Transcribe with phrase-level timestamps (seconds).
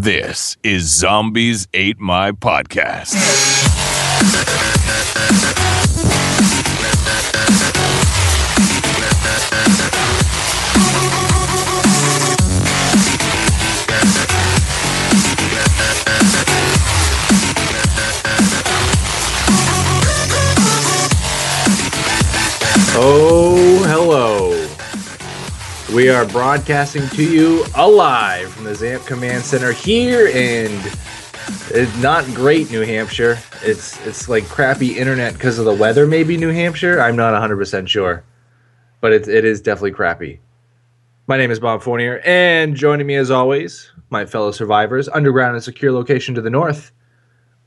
[0.00, 3.16] This is Zombies Ate My Podcast.
[26.18, 30.72] Are broadcasting to you alive from the ZAMP Command Center here in
[31.70, 33.38] it's not great New Hampshire.
[33.62, 37.00] It's it's like crappy internet because of the weather maybe New Hampshire.
[37.00, 38.24] I'm not 100% sure.
[39.00, 40.40] But it, it is definitely crappy.
[41.28, 45.62] My name is Bob Fournier and joining me as always, my fellow survivors, underground and
[45.62, 46.90] secure location to the north.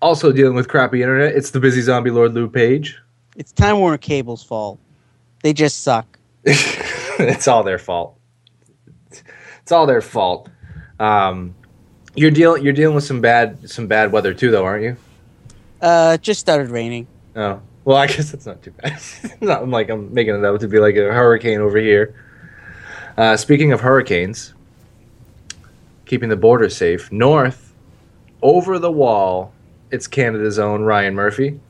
[0.01, 2.99] Also dealing with crappy internet, it's the busy zombie lord Lou Page.
[3.37, 4.77] It's Time Warner Cable's fault.
[5.41, 6.19] They just suck.
[6.43, 8.17] it's all their fault.
[9.71, 10.49] It's all their fault.
[10.99, 11.55] Um,
[12.13, 14.97] you're dealing you're dealing with some bad some bad weather too, though, aren't you?
[15.81, 17.07] Uh, it just started raining.
[17.37, 18.91] Oh, well, I guess that's not too bad.
[19.23, 22.13] It's not like I'm making it out to be like a hurricane over here.
[23.15, 24.53] Uh, speaking of hurricanes,
[26.05, 27.73] keeping the border safe, north,
[28.41, 29.53] over the wall,
[29.89, 31.61] it's Canada's own Ryan Murphy.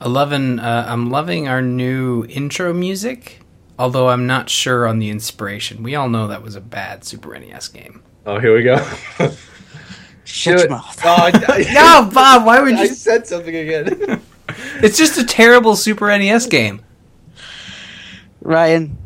[0.00, 3.41] I loving, uh, I'm loving our new intro music,
[3.82, 5.82] although I'm not sure on the inspiration.
[5.82, 8.00] We all know that was a bad Super NES game.
[8.24, 8.76] Oh, here we go.
[10.24, 11.00] Shut your mouth.
[11.04, 11.30] Oh,
[11.72, 12.78] No, Bob, why would you?
[12.78, 12.94] I you?
[12.94, 14.22] said something again.
[14.82, 16.82] It's just a terrible Super NES game.
[18.40, 18.96] Ryan,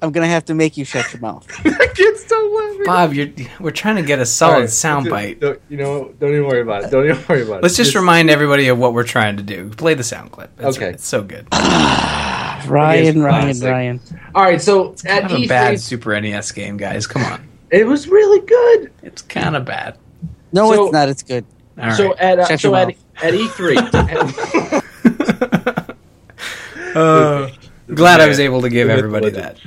[0.00, 1.46] I'm gonna have to make you shut your mouth.
[1.66, 2.82] I can't stop laughing.
[2.84, 3.28] Bob, you're
[3.60, 5.40] we're trying to get a solid All right, sound don't- bite.
[5.40, 6.90] don't- you know, don't even worry about it.
[6.90, 7.62] Don't even worry about it.
[7.62, 9.68] Let's just remind everybody of what we're trying to do.
[9.70, 10.50] Play the sound clip.
[10.58, 10.90] It's, Okay.
[10.90, 11.46] it's so good.
[12.70, 13.68] Ryan, Ryan, classic.
[13.70, 14.00] Ryan.
[14.34, 17.06] All right, so at Kind of a E3, bad Super NES game, guys.
[17.06, 18.92] Come on, it was really good.
[19.02, 19.96] it's kind of bad.
[20.52, 21.08] No, So- it's not.
[21.08, 21.44] It's good.
[21.78, 21.96] All right.
[21.96, 24.84] So at uh, so your at, at E3,
[26.94, 27.50] Uh,
[27.92, 29.58] glad I was able to give everybody that.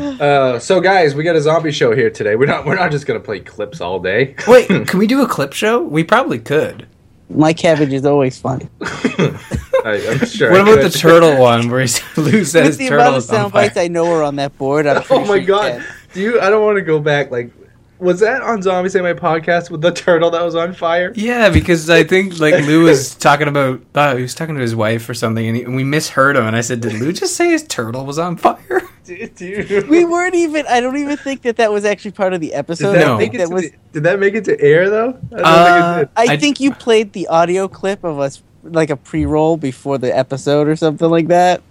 [0.00, 2.36] uh, so guys, we got a zombie show here today.
[2.36, 4.34] We're not we're not just gonna play clips all day.
[4.48, 5.82] Wait, can we do a clip show?
[5.82, 6.86] We probably could.
[7.30, 8.68] My cabbage is always fun.
[8.82, 9.36] I,
[9.84, 10.50] I'm sure.
[10.50, 13.22] What I about the turtle one where he Lou With says the turtle amount of
[13.24, 15.72] sound bites I know are on that board, I'm Oh my sure god!
[15.80, 15.86] can.
[16.12, 16.40] Do you?
[16.40, 17.30] I don't want to go back.
[17.30, 17.50] Like,
[18.00, 21.12] was that on Zombies Ate My podcast with the turtle that was on fire?
[21.14, 24.74] Yeah, because I think like Lou was talking about uh, he was talking to his
[24.74, 26.44] wife or something, and, he, and we misheard him.
[26.46, 30.04] And I said, "Did Lou just say his turtle was on fire?" Did, you- We
[30.04, 30.66] weren't even.
[30.68, 32.92] I don't even think that that was actually part of the Did episode.
[32.92, 33.14] that, No.
[33.14, 33.62] I make think it that was.
[33.70, 35.18] the, did that make it to air though?
[35.32, 38.42] I don't Uh, think it I, I- think you played the audio clip of us
[38.62, 41.62] like a pre-roll before the episode or something like that.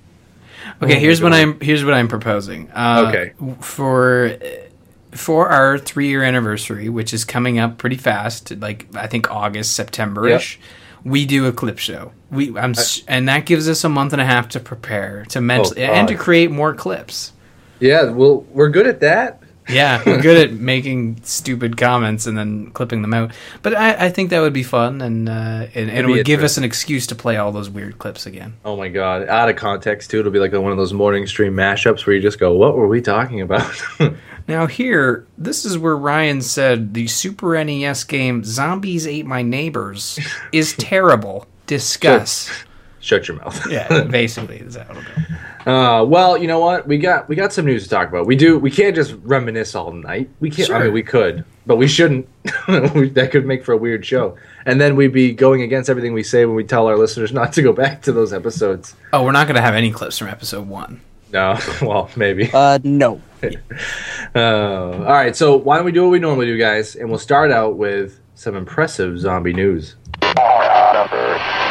[0.83, 2.69] Okay, Oh here's what I'm here's what I'm proposing.
[2.71, 3.31] Uh, Okay.
[3.61, 4.37] for
[5.11, 9.73] for our three year anniversary, which is coming up pretty fast, like I think August
[9.73, 10.59] September ish.
[11.03, 12.11] We do a clip show.
[12.29, 15.41] We I'm s and that gives us a month and a half to prepare to
[15.41, 17.31] mentally Oh, and to create more clips.
[17.79, 19.41] Yeah, well, we're good at that.
[19.69, 23.31] Yeah, we're good at making stupid comments and then clipping them out.
[23.61, 26.43] But I, I think that would be fun, and uh, and, and it would give
[26.43, 28.55] us an excuse to play all those weird clips again.
[28.65, 30.19] Oh my god, out of context too.
[30.19, 32.87] It'll be like one of those morning stream mashups where you just go, "What were
[32.87, 33.71] we talking about?"
[34.49, 40.19] Now here, this is where Ryan said the Super NES game "Zombies Ate My Neighbors"
[40.51, 41.45] is terrible.
[41.67, 42.49] Discuss.
[42.99, 43.69] Shut your mouth.
[43.69, 45.09] Yeah, basically, is how it'll go.
[45.69, 46.87] Uh, well, you know what?
[46.87, 48.25] We got we got some news to talk about.
[48.25, 48.57] We do.
[48.57, 50.27] We can't just reminisce all night.
[50.39, 50.67] We can't.
[50.71, 52.27] I mean, we could, but we shouldn't.
[52.43, 54.35] that could make for a weird show.
[54.65, 57.53] And then we'd be going against everything we say when we tell our listeners not
[57.53, 58.95] to go back to those episodes.
[59.13, 61.01] Oh, we're not going to have any clips from episode one.
[61.31, 62.49] No, well, maybe.
[62.51, 63.21] Uh, no.
[64.35, 66.95] Uh, all right, so why don't we do what we normally do, guys?
[66.95, 69.95] And we'll start out with some impressive zombie news.
[70.21, 71.68] The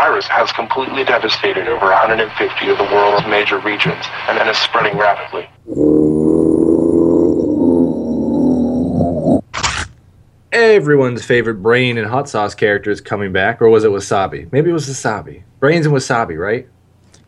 [0.00, 4.96] virus has completely devastated over 150 of the world's major regions and then is spreading
[4.96, 5.46] rapidly.
[10.52, 14.50] Everyone's favorite brain and hot sauce character is coming back, or was it wasabi?
[14.50, 15.42] Maybe it was wasabi.
[15.58, 16.66] Brains and wasabi, right?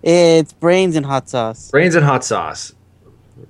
[0.03, 1.71] It's brains and hot sauce.
[1.71, 2.73] Brains and hot sauce.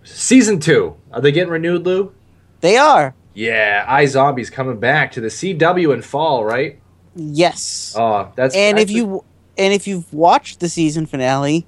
[0.03, 0.97] Season two.
[1.13, 2.13] Are they getting renewed, Lou?
[2.61, 3.15] They are.
[3.35, 6.82] Yeah, iZombie's coming back to the CW in fall, right?
[7.15, 7.95] Yes.
[7.99, 9.25] Oh, that's and if you
[9.59, 11.67] and if you've watched the season finale,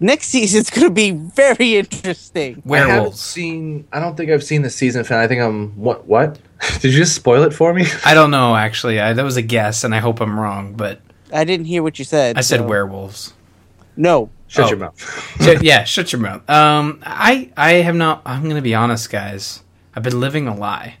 [0.00, 2.62] next season's going to be very interesting.
[2.70, 3.20] I haven't Werewolves.
[3.20, 3.86] seen.
[3.92, 5.24] I don't think I've seen the season finale.
[5.24, 5.70] I think I'm.
[5.76, 6.06] What?
[6.06, 6.38] What?
[6.80, 7.84] Did you just spoil it for me?
[8.04, 9.00] I don't know actually.
[9.00, 10.74] I, that was a guess, and I hope I'm wrong.
[10.74, 11.00] But
[11.32, 12.38] I didn't hear what you said.
[12.38, 13.34] I said werewolves.
[13.96, 14.30] No.
[14.48, 14.68] Shut Oh.
[14.68, 15.40] your mouth.
[15.42, 16.48] Shut- yeah, shut your mouth.
[16.48, 18.22] Um, I I have not.
[18.26, 19.62] I'm gonna be honest, guys.
[19.94, 20.96] I've been living a lie.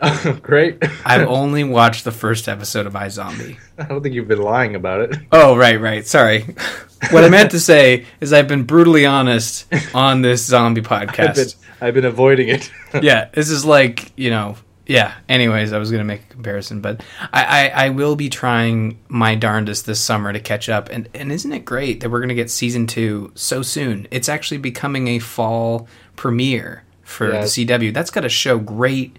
[0.42, 0.78] Great.
[1.04, 3.58] I've only watched the first episode of iZombie.
[3.78, 5.16] I don't think you've been lying about it.
[5.32, 6.06] Oh, right, right.
[6.06, 6.42] Sorry.
[7.10, 11.08] what I meant to say is I've been brutally honest on this zombie I've been,
[11.08, 11.56] podcast.
[11.80, 12.70] I've been avoiding it.
[13.02, 14.56] yeah, this is like, you know,
[14.86, 15.14] yeah.
[15.28, 18.98] Anyways, I was going to make a comparison, but I, I, I will be trying
[19.08, 20.88] my darndest this summer to catch up.
[20.90, 24.08] And, and isn't it great that we're going to get season two so soon?
[24.10, 25.86] It's actually becoming a fall
[26.16, 27.40] premiere for Yeah.
[27.42, 27.94] the CW.
[27.94, 29.16] That's got to show great.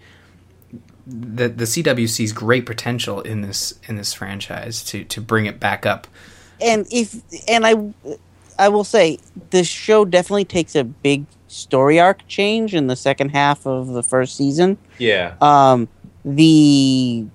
[1.13, 5.59] The, the CW sees great potential in this in this franchise to, to bring it
[5.59, 6.07] back up.
[6.61, 7.15] and if
[7.47, 7.93] and I
[8.57, 9.17] I will say
[9.49, 14.03] this show definitely takes a big story arc change in the second half of the
[14.03, 14.77] first season.
[14.97, 15.35] yeah.
[15.41, 15.87] Um,
[16.23, 17.25] the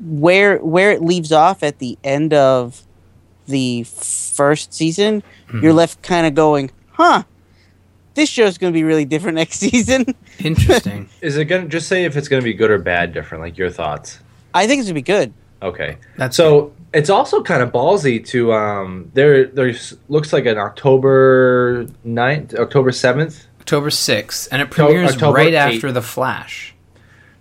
[0.00, 2.82] where where it leaves off at the end of
[3.46, 5.22] the first season,
[5.62, 7.22] you're left kind of going, "Huh,
[8.18, 11.08] this show's going to be really different next season." Interesting.
[11.22, 13.12] Is it gonna just say if it's gonna be good or bad?
[13.14, 14.18] Different, like your thoughts.
[14.54, 15.32] I think it's going to be good.
[15.62, 15.98] Okay.
[16.16, 21.84] That's so it's also kind of ballsy to um there there's looks like an October
[22.06, 23.46] 9th, October 7th.
[23.60, 25.74] October 6th, and it premieres October right 8th.
[25.74, 26.74] after The Flash.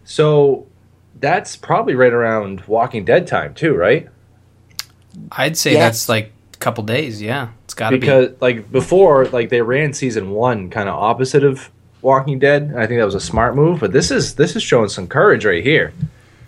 [0.03, 0.65] So
[1.19, 4.09] that's probably right around Walking Dead time too, right?
[5.31, 5.79] I'd say Yes.
[5.81, 7.21] that's like a couple days.
[7.21, 7.99] Yeah, it's got to be.
[8.01, 11.69] Because like before like they ran season 1 kind of opposite of
[12.01, 12.63] Walking Dead.
[12.63, 15.07] and I think that was a smart move, but this is this is showing some
[15.07, 15.93] courage right here.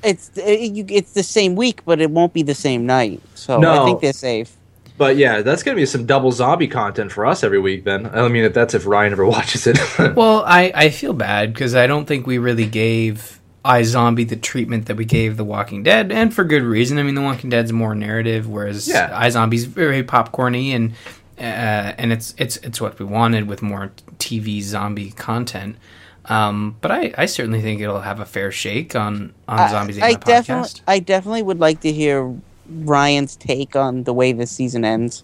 [0.04, 3.22] It's it, you, it's the same week, but it won't be the same night.
[3.36, 3.82] So No.
[3.84, 4.56] I think they're safe.
[4.98, 8.06] But yeah, that's going to be some double zombie content for us every week then.
[8.06, 9.78] I mean if that's if Ryan ever watches it.
[10.16, 14.86] Well, I, I feel bad because I don't think we really gave iZombie the treatment
[14.86, 16.98] that we gave The Walking Dead, and for good reason.
[16.98, 19.10] I mean, The Walking Dead's more narrative, whereas Yeah.
[19.22, 20.94] iZombie's very popcorny and
[21.38, 25.78] uh, and it's it's it's what we wanted with more TV zombie content.
[26.26, 30.04] Um, but I, I certainly think it'll have a fair shake on on Zombies Ate
[30.04, 30.82] I definitely.
[30.88, 32.36] I definitely would like to hear
[32.70, 35.24] Ryan's take on the way this season ends.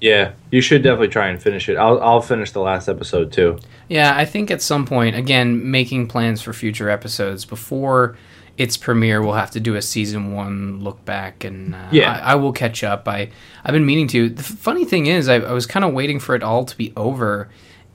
[0.00, 1.76] Yeah, you should definitely try and finish it.
[1.76, 3.58] I'll I'll finish the last episode too.
[3.88, 8.16] Yeah, I think at some point, again, making plans for future episodes before
[8.56, 12.12] its premiere, we'll have to do a season one look back, and uh, Yeah.
[12.24, 13.06] I, I will catch up.
[13.08, 13.30] I
[13.64, 14.28] I've been meaning to.
[14.28, 16.92] The funny thing is, I, I was kind of waiting for it all to be
[16.96, 17.48] over,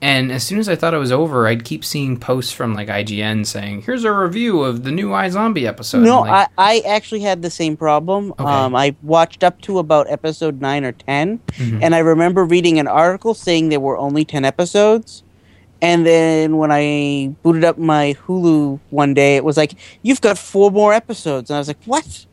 [0.04, 2.88] and as soon as I thought it was over, I'd keep seeing posts from like
[2.88, 7.20] IGN saying, "Here's a review of the new iZombie episode." no, like, I, I actually
[7.20, 8.32] had the same problem.
[8.38, 8.44] Okay.
[8.44, 11.82] Um, I watched up to about episode nine or 10 Mhm.
[11.82, 15.22] and I remember reading an article saying there were only ten episodes.
[15.80, 19.72] And then when I booted up my Hulu one day, it was like,
[20.02, 22.26] "You've got four more episodes," and I was like, "What?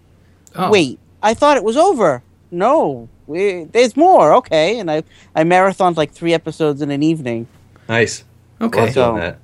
[0.58, 2.22] oh, Wait, I thought it was over."
[2.52, 4.34] No, we, there's more.
[4.36, 5.04] Okay, and I
[5.34, 7.48] I marathoned like three episodes in an evening.
[7.92, 8.24] Nice.
[8.62, 8.82] okay.
[8.86, 9.38] Love So- doing that.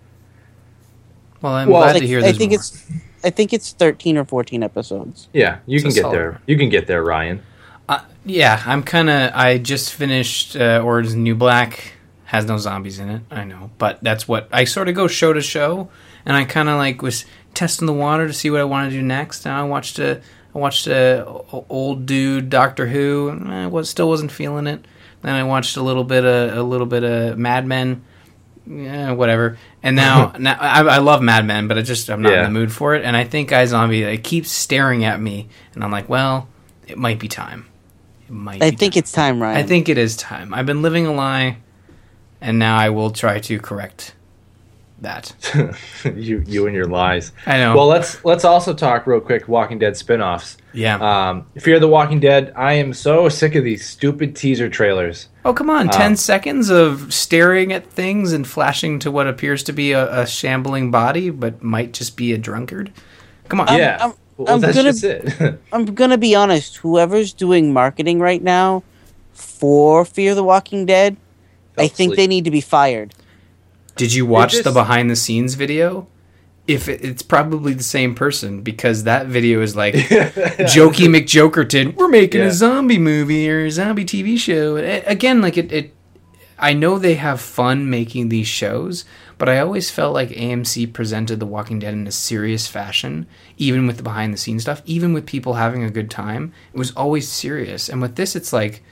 [1.42, 2.60] Well, I'm Well, glad Like, to hear I think more.
[2.60, 2.84] it's
[3.24, 5.28] I think it's thirteen or fourteen episodes.
[5.34, 6.42] Yeah, you It's can get solid there.
[6.48, 7.42] You can get there, Ryan.
[7.90, 9.32] Uh, yeah, I'm kind of.
[9.36, 11.94] I just finished uh, Orange is New Black.
[12.26, 15.32] Has no zombies in it, I know, but that's what I sort of go show
[15.32, 15.88] to show,
[16.26, 17.24] and I kind of like was
[17.54, 19.46] testing the water to see what I want to do next.
[19.46, 20.20] And I watched a,
[20.54, 21.26] I watched a
[21.70, 24.84] old dude Doctor Who, and I was still wasn't feeling it.
[25.22, 28.04] Then I watched a little bit of a little bit of Mad Men,
[28.68, 29.58] yeah, whatever.
[29.84, 32.46] And now, now I, I love Mad Men, but I just I'm not Yeah.
[32.46, 33.04] in the mood for it.
[33.06, 36.48] And I think iZombie it keeps staring at me, and I'm like, well,
[36.88, 37.66] it might be time.
[38.28, 38.62] It might.
[38.62, 39.00] I be think time.
[39.00, 39.58] it's time, Ryan.
[39.58, 40.54] I think it is time.
[40.54, 41.58] I've been living a lie,
[42.42, 44.14] and now I will try to correct
[45.02, 45.34] that.
[46.16, 47.32] you you and your lies.
[47.46, 47.76] I know.
[47.76, 50.58] Well, let's let's also talk real quick Walking Dead spin-offs.
[50.74, 50.98] yeah.
[51.30, 52.52] Um, Fear the Walking Dead.
[52.56, 55.30] I am so sick of these stupid teaser trailers.
[55.46, 55.90] oh come on!
[55.90, 60.22] uh, Ten seconds of staring at things and flashing to what appears to be a,
[60.22, 62.92] a shambling body, but might just be a drunkard.
[63.50, 63.78] Come on.
[63.78, 65.60] yeah, I'm- well, I'm that's gonna- just it.
[65.72, 66.78] I'm gonna be honest.
[66.78, 68.84] Whoever's doing marketing right now
[69.34, 71.18] for Fear the Walking Dead,
[71.78, 72.18] I think asleep.
[72.18, 73.14] they need to be fired.
[73.98, 76.08] Did you watch the behind the scenes video?
[76.68, 81.96] If it, it's probably the same person because that video is like Jokey McJokerton.
[81.96, 82.48] We're making Yeah.
[82.48, 84.76] a zombie movie or a zombie TV show.
[84.76, 85.94] Again, like it, it.
[86.60, 89.06] I know they have fun making these shows,
[89.38, 93.28] but I always felt like AMC presented The Walking Dead in a serious fashion,
[93.58, 96.52] even with the behind the scenes stuff, even with people having a good time.
[96.74, 98.84] It was always serious, and with this, it's like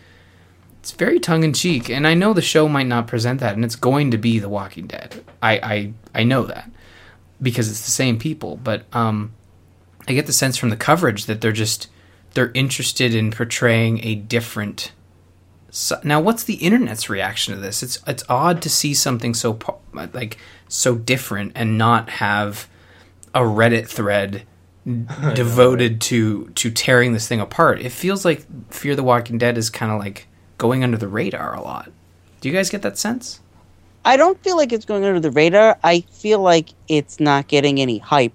[0.85, 1.89] it's very tongue in cheek.
[1.89, 4.49] And I know the show might not present that, and it's going to be The
[4.49, 5.23] Walking Dead.
[5.41, 6.69] I I, I know that
[7.41, 9.33] because it's the same people, but um,
[10.07, 11.87] I get the sense from the coverage that they're just
[12.35, 14.91] they're interested in portraying a different.
[15.71, 17.81] So, now, what's the internet's reaction to this?
[17.81, 19.57] It's it's odd to see something so
[19.91, 20.37] like
[20.67, 22.69] so different and not have
[23.33, 24.43] a Reddit thread
[24.85, 27.81] devoted to to tearing this thing apart.
[27.81, 31.53] It feels like Fear the Walking Dead is kind of like going under the radar
[31.55, 31.91] a lot.
[32.41, 33.39] Do you guys get that sense?
[34.03, 35.79] I don't feel like it's going under the radar.
[35.83, 38.33] I feel like it's not getting any hype.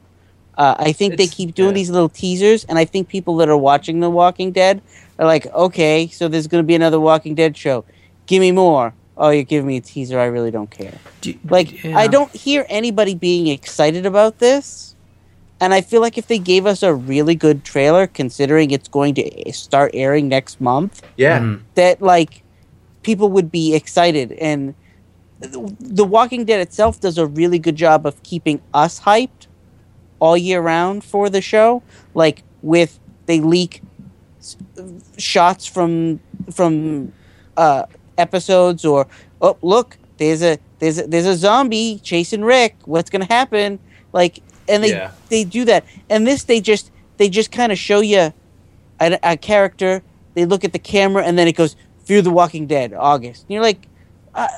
[0.59, 3.57] Uh, I think they keep doing these little teasers, and I think people that are
[3.57, 4.83] watching The Walking Dead
[5.19, 7.85] are like, okay, so there's going to be another Walking Dead show.
[8.27, 8.93] Give me more.
[9.17, 10.19] Oh, you're giving me a teaser.
[10.19, 10.99] I really don't care.
[11.21, 11.97] Do Like, yeah.
[11.97, 14.95] I don't hear anybody being excited about this.
[15.61, 19.15] And I feel like if they gave us a really good trailer, considering it's going
[19.17, 21.41] to start airing next month, Yeah.
[21.41, 21.61] Mhm.
[21.75, 22.43] that like
[23.03, 24.75] people would be excited and
[25.41, 29.47] the- the walking dead itself does a really good job of keeping us hyped
[30.19, 31.83] all year round for the show
[32.15, 33.81] like with they leak
[35.17, 36.21] shots from
[36.53, 37.11] from
[37.57, 37.85] uh
[38.19, 39.07] episodes or
[39.41, 43.79] oh look there's a there's a, there's a zombie chasing rick what's gonna happen
[44.13, 45.11] like and they Yeah.
[45.29, 48.33] they do that and this they just they just kind of show you
[49.01, 50.03] a, a character
[50.35, 53.51] they look at the camera and then it goes fear the walking dead august and
[53.51, 53.87] you're like
[54.35, 54.49] uh,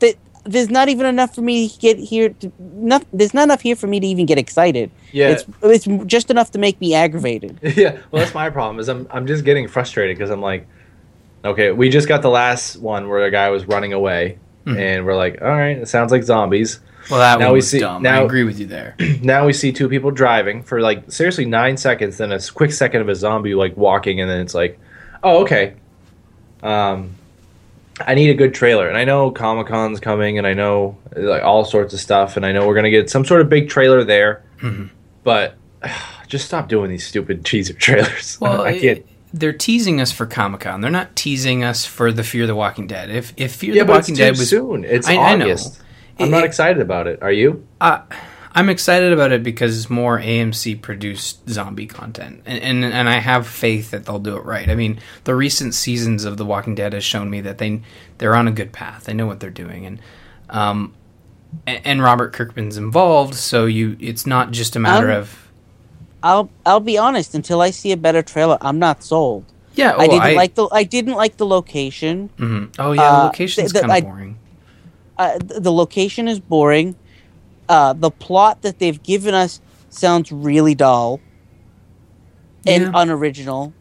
[0.00, 0.14] that
[0.44, 3.76] there's not even enough for me to get here to not, there's not enough here
[3.76, 5.28] for me to even get excited Yeah.
[5.30, 7.98] it's it's just enough to make me aggravated yeah.
[8.10, 8.80] Well, that's my problem.
[8.80, 10.66] Is I'm I'm just getting frustrated because I'm like,
[11.44, 15.16] okay, we just got the last one where a guy was running away, and we're
[15.16, 16.80] like, all right, it sounds like zombies.
[17.10, 18.06] Well, that Now we was see- dumb.
[18.06, 18.94] I agree with you there.
[19.22, 23.00] now we see two people driving for like seriously nine seconds, then a quick second
[23.00, 24.78] of a zombie like walking, and then it's like,
[25.22, 25.74] oh okay.
[26.62, 27.14] Um,
[28.06, 31.42] I need a good trailer, and I know Comic Con's coming, and I know like
[31.42, 34.04] all sorts of stuff, and I know we're gonna get some sort of big trailer
[34.04, 34.42] there,
[35.24, 35.56] but
[36.28, 38.38] just stop doing these stupid teaser trailers.
[38.40, 38.84] Well, I can't.
[38.98, 40.80] it- they're teasing us for Comic Con.
[40.80, 43.10] They're not teasing us for the Fear the Walking Dead.
[43.10, 44.82] If if Fear Yeah, the Walking Dead was soon.
[44.84, 45.54] It's I- I know.
[46.20, 46.28] August.
[46.28, 47.18] I'm It- not excited about it.
[47.22, 47.66] Are you?
[47.80, 48.00] Uh,
[48.52, 53.18] I'm excited about it because it's more AMC produced zombie content, and, and and I
[53.18, 54.68] have faith that they'll do it right.
[54.68, 57.80] I mean, the recent seasons of The Walking Dead has shown me that they
[58.18, 59.04] they're on a good path.
[59.04, 60.00] They know what they're doing, and
[60.50, 60.94] um,
[61.64, 65.46] and, and Robert Kirkman's involved, so you it's not just a matter Um, of
[66.22, 69.42] i'll i'll be honest until i see a better trailer i'm not sold
[69.74, 69.92] yeah.
[69.92, 72.68] i oh, didn't like the i didn't like the location mhm.
[72.78, 74.38] Oh yeah, the uh, location's the- the- kind of boring.
[75.20, 76.96] Uh, the location is boring.
[77.68, 79.60] Uh, the plot that they've given us
[79.90, 81.20] sounds really dull
[82.66, 82.90] and Yeah.
[82.94, 83.74] unoriginal.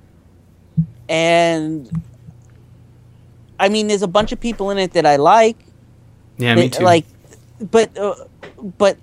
[1.08, 1.90] And
[3.60, 5.58] I mean, there's a bunch of people in it that I like.
[6.38, 6.84] Yeah, me too.
[6.84, 7.06] Like,
[7.72, 8.16] but uh,
[8.78, 8.98] but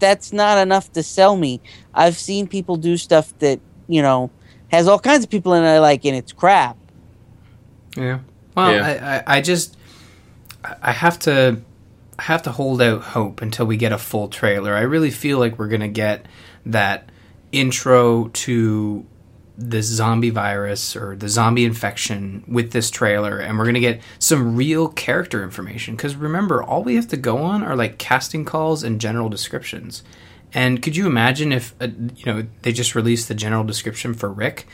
[0.00, 1.60] that's not enough to sell me.
[1.94, 4.30] I've seen people do stuff that you know
[4.70, 6.76] has all kinds of people in it I like, and it's crap.
[7.96, 8.20] Yeah.
[8.56, 9.22] Well, Yeah.
[9.26, 9.76] I, I, I just
[10.64, 11.60] I have to
[12.18, 14.74] I have to hold out hope until we get a full trailer.
[14.74, 16.26] I really feel like we're gonna get
[16.66, 17.10] that
[17.52, 19.06] intro to
[19.56, 24.56] this zombie virus or the zombie infection with this trailer and we're to get some
[24.56, 25.96] real character information.
[25.96, 30.02] Because remember all we have to go on are like casting calls and general descriptions.
[30.52, 34.30] And could you imagine if uh, you know they just released the general description for
[34.30, 34.66] rick?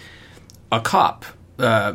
[0.72, 1.24] A cop
[1.58, 1.94] uh,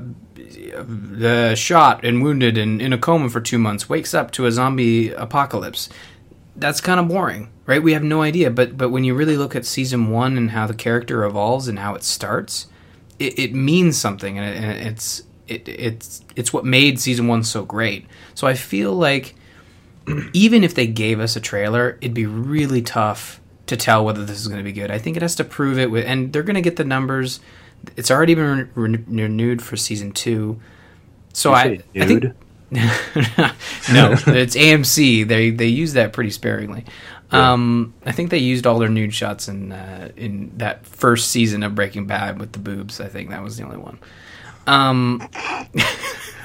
[1.24, 4.51] uh, shot and wounded and in a coma for two months wakes up to a
[4.51, 5.89] zombie apocalypse.
[6.56, 7.82] That's kind of boring right?
[7.82, 8.50] We have no idea.
[8.50, 11.80] But but when you really look at season one and how the character evolves and
[11.80, 12.68] how it starts
[13.18, 14.38] it, it means something.
[14.38, 18.08] And, it, and it's it, it's it's what made season one so great.
[18.36, 19.36] So i feel like
[20.34, 24.39] even if they gave us a trailer it'd be really tough to tell whether this
[24.39, 24.91] is going to be good.
[24.91, 27.39] I think it has to prove it with and they're going to get the numbers
[27.98, 30.60] it's already been re- renewed for season two
[31.34, 32.24] so I, I think
[32.72, 35.28] no, it's AMC.
[35.28, 36.86] They they use that pretty sparingly.
[37.32, 41.64] Um, I think they used all their nude shots in uh, in that first season
[41.64, 43.02] of Breaking Bad with the boobs.
[43.02, 44.00] I think that was the only one.
[44.68, 45.28] Um,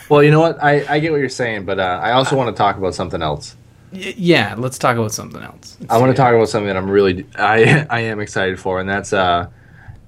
[0.08, 0.62] Well, you know what?
[0.62, 3.22] I, I get what you're saying, but uh, I also want to talk about something
[3.22, 3.56] else.
[3.92, 5.76] y- yeah, let's talk about something else.
[5.90, 8.88] I want to talk about something that I'm really I I am excited for, and
[8.88, 9.48] that's uh,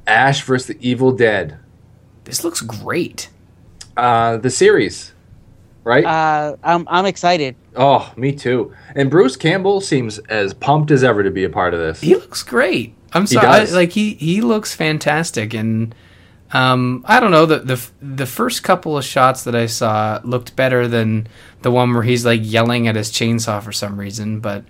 [0.09, 1.59] Ash versus the Evil Dead,
[2.25, 3.29] This looks great.
[3.97, 5.12] uh, the series,
[5.85, 6.05] right?
[6.05, 7.57] Uh, I'm I'm excited.
[7.77, 8.73] oh, me too.
[8.95, 12.00] And Bruce Campbell seems as pumped as ever to be a part of this.
[12.00, 12.95] He looks great.
[13.12, 13.75] I'm sorry, does.
[13.75, 15.95] like he he looks fantastic, and
[16.53, 20.55] um, I don't know the the the first couple of shots that I saw looked
[20.57, 21.27] better than
[21.62, 24.65] the one where he's like yelling at his chainsaw for some reason, but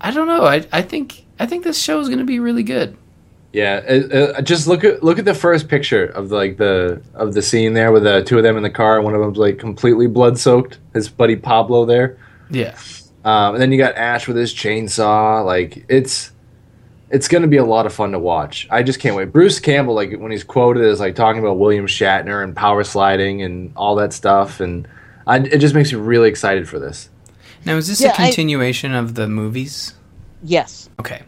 [0.00, 0.44] I don't know.
[0.44, 2.96] I I think I think this show is going to be really good.
[3.52, 7.32] Yeah, uh, uh, just look at look at the first picture of like the of
[7.34, 9.38] the scene there with the two of them in the car, and one of them's
[9.38, 10.78] like completely blood soaked.
[10.92, 12.18] His buddy Pablo there.
[12.50, 12.76] Yeah,
[13.24, 15.44] Um, and then you got Ash with his chainsaw.
[15.44, 16.30] Like it's
[17.10, 18.68] it's going to be a lot of fun to watch.
[18.70, 19.32] I just can't wait.
[19.32, 23.40] Bruce Campbell, like when he's quoted as like talking about William Shatner and power sliding
[23.42, 24.86] and all that stuff, and
[25.26, 27.08] I, it just makes me really excited for this.
[27.64, 29.94] Now, is this Yeah, a I- continuation of the movies?
[30.42, 30.90] Yes.
[31.00, 31.22] Okay.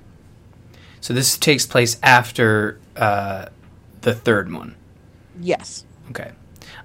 [1.01, 3.47] So this takes place after uh,
[4.03, 4.77] the third one.
[5.41, 5.85] Yes.
[6.11, 6.33] Okay.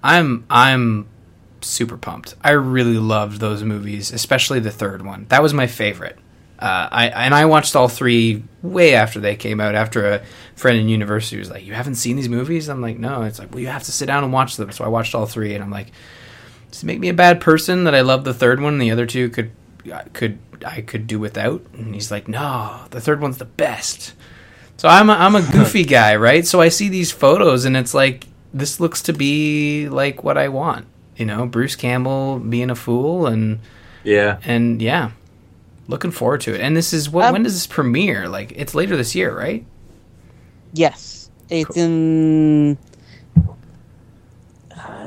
[0.04, 1.08] I'm I'm
[1.62, 2.36] super pumped.
[2.42, 5.26] I really loved those movies, especially the third one.
[5.30, 6.18] That was my favorite.
[6.58, 9.76] Uh, I and I watched all three way after they came out.
[9.76, 10.22] After a
[10.56, 13.52] friend in university was like, "You haven't seen these movies?" I'm like, "No." It's like,
[13.52, 15.62] "Well, you have to sit down and watch them." So I watched all three, and
[15.62, 15.92] I'm like,
[16.72, 18.74] "Does it make me a bad person that I love the third one?
[18.74, 19.52] and The other two could
[20.14, 24.14] could I could do without?" And he's like, "No, the third one's the best."
[24.78, 26.46] So I'm a, I'm a goofy guy, right?
[26.46, 30.48] So I see these photos, and it's like this looks to be like what I
[30.50, 30.86] want.
[31.18, 33.60] You know, Bruce Campbell being a fool, and
[34.04, 34.38] Yeah.
[34.44, 35.12] and yeah,
[35.88, 36.62] looking forward to it.
[36.62, 38.28] And this is what Um, when does this premiere?
[38.28, 39.66] Like it's later this year, right?
[40.74, 41.30] Yes.
[41.50, 42.78] It's in.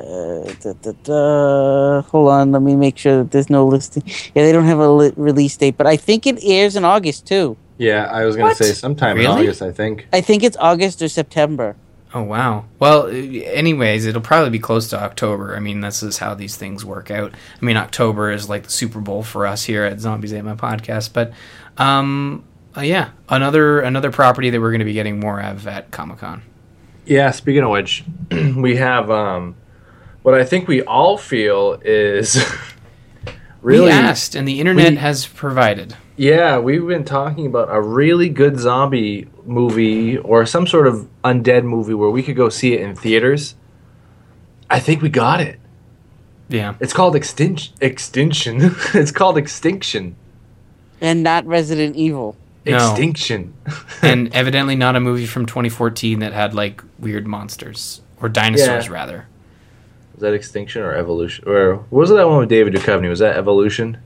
[0.09, 2.01] Uh, da, da, da.
[2.01, 4.03] Hold on, let me make sure that there's no listing.
[4.33, 7.27] Yeah, they don't have a li- release date, but I think it airs in August
[7.27, 7.57] too.
[7.77, 8.57] Yeah, I was going What?
[8.57, 10.07] to say sometime in August, I think.
[10.11, 11.75] I think it's August or September.
[12.13, 12.65] Oh wow.
[12.79, 15.55] Well, anyways, it'll probably be close to October.
[15.55, 17.33] I mean, this is how these things work out.
[17.61, 20.55] I mean, October is like the Super Bowl for us here at Zombies Ate My
[20.55, 21.13] Podcast.
[21.13, 21.33] But
[21.77, 22.43] um,
[22.75, 26.17] uh, yeah, another another property that we're going to be getting more of at Comic
[26.17, 26.41] Con.
[27.05, 29.55] Yeah, speaking of which, we have um,
[30.23, 32.43] what I think we all feel is
[33.61, 33.85] really.
[33.85, 35.95] we asked, and the internet we- has provided.
[36.17, 41.63] Yeah, we've been talking about a really good zombie movie or some sort of undead
[41.63, 43.55] movie where we could go see it in theaters.
[44.69, 45.61] I think we got it.
[46.49, 46.75] Yeah.
[46.81, 47.73] It's called Extinction.
[47.79, 48.57] Extinction.
[48.93, 50.17] it's called Extinction.
[50.99, 52.35] And not Resident Evil.
[52.65, 52.75] No.
[52.91, 53.53] Extinction.
[54.01, 58.91] and evidently not a movie from 2014 that had like weird monsters or dinosaurs Yeah.
[58.91, 59.27] rather.
[60.19, 61.47] Was that Extinction or Evolution?
[61.47, 63.07] Or what was that one with David Duchovny?
[63.07, 63.99] Was that Evolution?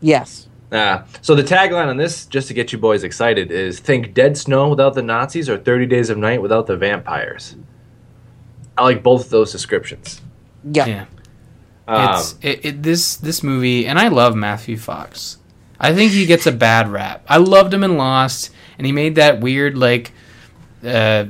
[0.00, 0.48] Yes.
[0.72, 4.38] Ah, so the tagline on this, just to get you boys excited, is think Dead
[4.38, 7.56] Snow without the Nazis or 30 Days of Night without the vampires.
[8.78, 10.22] I like both of those descriptions.
[10.64, 10.86] Yeah.
[10.86, 11.04] Yeah.
[11.86, 15.36] Um, It's it, it, this this movie, and I love Matthew Fox.
[15.78, 17.22] I think he gets a bad rap.
[17.28, 20.10] I loved him in Lost, and he made that weird like
[20.82, 21.26] uh,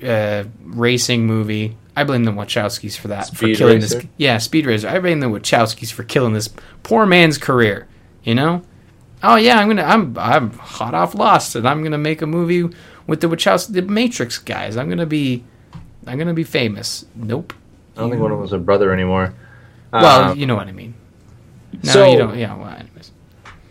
[0.00, 1.76] uh, racing movie.
[1.98, 3.96] I blame the Wachowskis for that for killing Racer?
[4.00, 4.06] this.
[4.16, 4.88] Yeah, Speed Racer.
[4.88, 6.48] I blame the Wachowskis for killing this
[6.82, 7.86] poor man's career.
[8.22, 8.62] You know?
[9.22, 12.68] Oh yeah, I'm gonna I'm I'm hot off Lost, and I'm gonna make a movie
[13.06, 14.76] with the Wachowski, the Matrix guys.
[14.76, 15.42] I'm gonna be
[16.06, 17.04] I'm gonna be famous.
[17.16, 17.52] Nope.
[17.96, 19.34] I don't think one of them was a brother anymore.
[19.92, 20.94] Well, Um, you know what I mean.
[21.82, 22.38] No, so- you don't.
[22.38, 22.54] Yeah.
[22.54, 23.10] Well, anyways.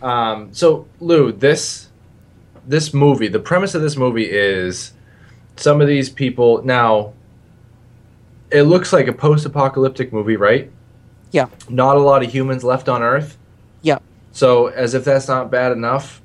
[0.02, 1.88] Um, so Lou, this
[2.66, 4.92] this movie, the premise of this movie is
[5.56, 7.14] some of these people now.
[8.50, 10.70] It looks like a post-apocalyptic movie, right?
[11.32, 11.46] Yeah.
[11.68, 13.36] Not a lot of humans left on Earth.
[13.82, 13.98] Yeah.
[14.32, 16.22] So, as if that's not bad enough,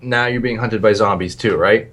[0.00, 1.90] now you're being hunted by zombies too, right?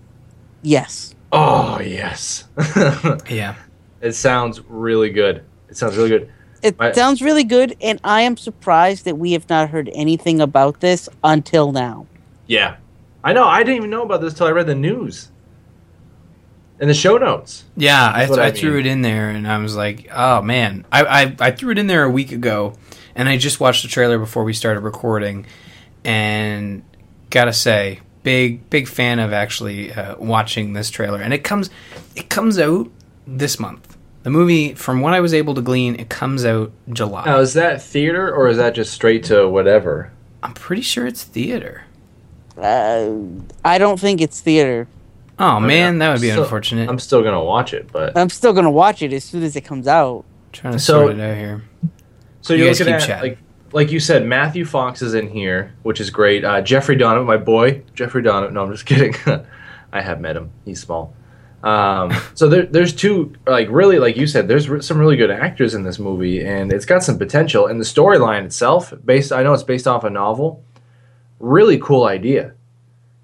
[0.62, 1.16] Yes.
[1.32, 2.44] Oh yes.
[3.30, 3.56] Yeah.
[4.02, 5.44] it sounds really good.
[5.70, 6.32] It sounds really good.
[6.62, 10.40] It My- sounds really good, and I am surprised that we have not heard anything
[10.42, 12.06] about this until now.
[12.46, 12.76] Yeah.
[13.24, 13.46] I know.
[13.46, 15.32] I didn't even know about this till I read the news.
[16.82, 17.64] In the show notes.
[17.78, 18.80] Yeah, I, That's what I, I threw mean.
[18.80, 21.86] it in there, and I was like, "Oh man!" I, I I threw it in
[21.86, 22.74] there a week ago,
[23.16, 25.46] and I just watched the trailer before we started recording,
[26.04, 26.82] and
[27.30, 31.22] gotta say, big big fan of actually uh, watching this trailer.
[31.22, 31.70] And it comes
[32.16, 32.90] it comes out
[33.28, 33.96] this month.
[34.24, 37.26] The movie, from what I was able to glean, it comes out July.
[37.26, 40.12] Now, is that theater or is that just straight to whatever?
[40.44, 41.86] I'm pretty sure it's theater.
[42.58, 43.12] Uh,
[43.66, 44.88] I don't think it's theater.
[45.42, 46.88] Oh man, that would be So- unfortunate.
[46.90, 49.62] I'm still gonna watch it, but I'm still gonna watch it as soon as it
[49.62, 50.24] comes out.
[50.54, 51.64] trying to So- sort it out here.
[52.42, 53.30] so You you're guys looking keep at chatting.
[53.32, 53.38] like
[53.74, 56.44] like you said, Matthew Fox is in here, which is great.
[56.44, 58.54] Uh, Jeffrey Donovan, my boy, Jeffrey Donovan.
[58.56, 59.16] No, I'm just kidding.
[59.94, 60.52] I have met him.
[60.66, 61.14] He's small.
[61.64, 64.48] Um, so there, there's two like really like you said.
[64.50, 67.68] There's re- some really good actors in this movie, and it's got some potential.
[67.68, 70.64] And the storyline itself, based I know it's based off a novel.
[71.40, 72.54] Really cool idea.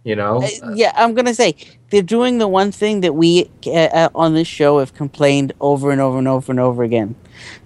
[0.06, 1.58] You know, Uh, yeah, I'm gonna say
[1.90, 5.92] they're doing the one thing that we uh, uh, on this show have complained over
[5.92, 7.16] and over and over and over again: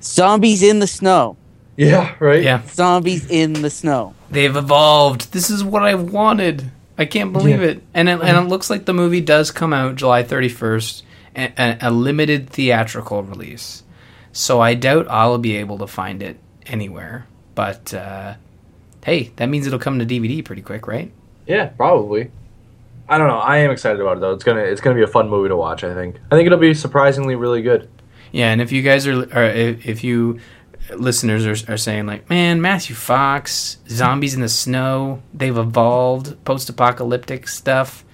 [0.01, 1.37] zombies in the snow.
[1.77, 2.43] yeah, right.
[2.43, 4.13] Yeah, Zombies in the snow.
[4.29, 5.31] they've evolved.
[5.33, 6.71] This is what I wanted.
[6.97, 7.67] I can't believe Yeah.
[7.69, 7.83] it.
[7.93, 11.01] And it, and it looks like the movie does come out July 31st,
[11.35, 13.81] a, a, a limited theatrical release.
[14.33, 17.25] So I doubt I'll be able to find it anywhere.
[17.55, 18.35] But uh,
[19.03, 21.11] hey, that means it'll come to DVD pretty quick, right?
[21.47, 22.29] Yeah, probably.
[23.11, 23.39] I don't know.
[23.39, 24.33] I am excited about it though.
[24.33, 25.83] It's gonna it's gonna be a fun movie to watch.
[25.83, 26.15] I think.
[26.31, 27.89] I think it'll be surprisingly really good.
[28.31, 30.39] Yeah, and if you guys are, or if, if you
[30.95, 37.47] listeners are, are saying like, man, Matthew Fox, zombies in the snow, they've evolved, post-apocalyptic
[37.47, 38.05] stuff,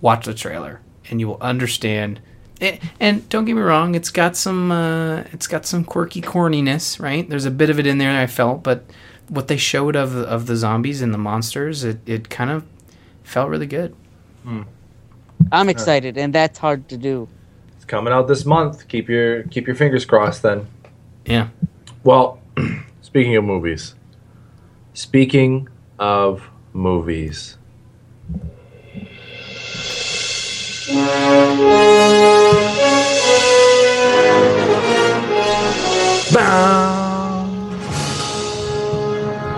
[0.00, 0.80] watch the trailer
[1.10, 2.20] and you will understand.
[2.60, 7.00] It, and don't get me wrong, it's got some uh, it's got some quirky corniness,
[7.00, 7.28] right?
[7.28, 8.84] There's a bit of it in there I felt, but
[9.28, 12.64] what they showed of of the zombies and the monsters, it, it kind of
[13.22, 13.96] felt really good.
[14.44, 14.66] Mm.
[15.52, 17.28] I'm excited, and that's hard to do.
[17.76, 18.88] It's coming out this month.
[18.88, 20.42] Keep your keep your fingers crossed.
[20.42, 20.66] Then.
[21.24, 21.48] Yeah.
[22.02, 22.40] Well,
[23.02, 23.94] speaking of movies.
[24.94, 27.56] Speaking of movies.
[36.32, 36.94] Bow.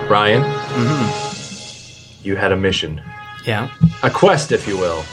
[0.08, 2.26] Ryan, mm-hmm.
[2.26, 3.02] you had a mission,
[3.46, 3.70] Yeah.
[4.02, 5.04] a quest, if you will,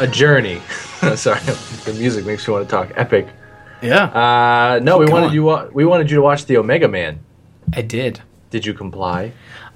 [0.00, 0.60] a journey.
[1.16, 2.90] Sorry, the music makes me want to talk.
[2.96, 3.28] Epic.
[3.82, 4.04] Yeah.
[4.06, 5.34] Uh, no, we wanted going.
[5.34, 5.44] you.
[5.44, 7.20] wa- We wanted you to watch the Omega Man.
[7.72, 8.20] I did.
[8.50, 9.32] Did you comply?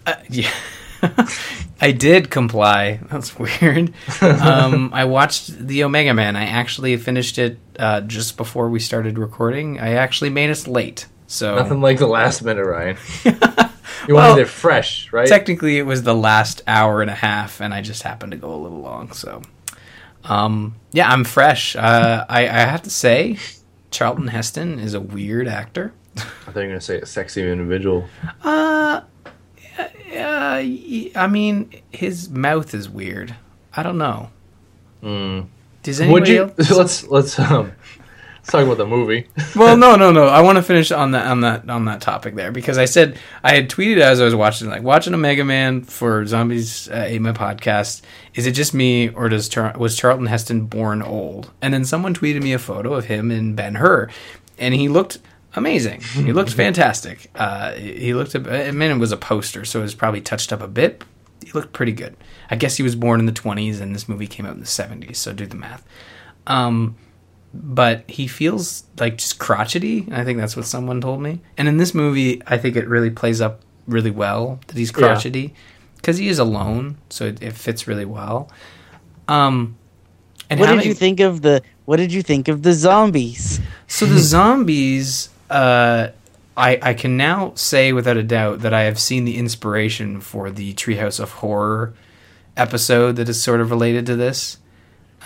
[0.07, 0.51] Uh, yeah.
[1.81, 2.98] I did comply.
[3.11, 3.92] That's weird.
[4.20, 6.35] Um, I watched the Omega Man.
[6.35, 9.79] I actually finished it uh, just before we started recording.
[9.79, 11.07] I actually made us late.
[11.29, 12.96] So Nothing like the last minute, Ryan.
[14.07, 15.27] you Well, wanted it fresh, right?
[15.29, 18.55] technically it was the last hour and a half, and I just happened to go
[18.55, 19.13] a little long.
[19.13, 19.43] So,
[20.25, 21.75] um, yeah, I'm fresh.
[21.77, 23.39] Uh, I, I have to say,
[23.91, 25.93] Charlton Heston is a weird actor.
[26.17, 28.07] I thought you were gonna say a sexy individual.
[28.43, 29.01] Uh,
[29.79, 33.35] uh, y- I mean, his mouth is weird.
[33.77, 34.31] I don't know.
[35.01, 36.11] Does Hmm.
[36.11, 36.43] Would anybody you?
[36.59, 36.71] else?
[36.77, 37.73] Let's let's um
[38.49, 39.27] let's talk about the movie.
[39.57, 40.27] well, no, no, no.
[40.27, 43.19] I want to finish on that on that on that topic there because I said
[43.45, 47.21] I had tweeted as I was watching, like watching Omega Man for Zombies uh, Ate
[47.21, 48.01] My podcast.
[48.35, 51.51] Is it just me, or does Char- was Charlton Heston born old?
[51.61, 54.09] And then someone tweeted me a photo of him in Ben Hur,
[54.59, 55.19] and he looked
[55.55, 56.01] amazing.
[56.01, 57.31] He looked fantastic.
[57.35, 58.35] Uh, he looked.
[58.35, 61.05] a- I mean, it was a poster, so it was probably touched up a bit.
[61.45, 62.17] He looked pretty good.
[62.51, 64.67] I guess he was born in the twenties, and this movie came out in the
[64.67, 65.19] seventies.
[65.19, 65.87] So do the math.
[66.47, 66.97] Um,
[67.62, 70.07] but he feels like just crotchety.
[70.11, 71.40] I think that's what someone told me.
[71.57, 75.55] And in this movie, I think it really plays up really well that he's crotchety
[75.97, 78.51] because he is alone, so it, it fits really well.
[79.27, 79.77] Um,
[80.51, 81.62] and What did having- you think of the?
[81.85, 83.61] What did you think of the zombies?
[83.87, 86.09] So the zombies, uh,
[86.57, 90.51] I I can now say without a doubt that I have seen the inspiration for
[90.51, 91.94] the Treehouse of Horror
[92.57, 94.59] episode that is sort of related to this.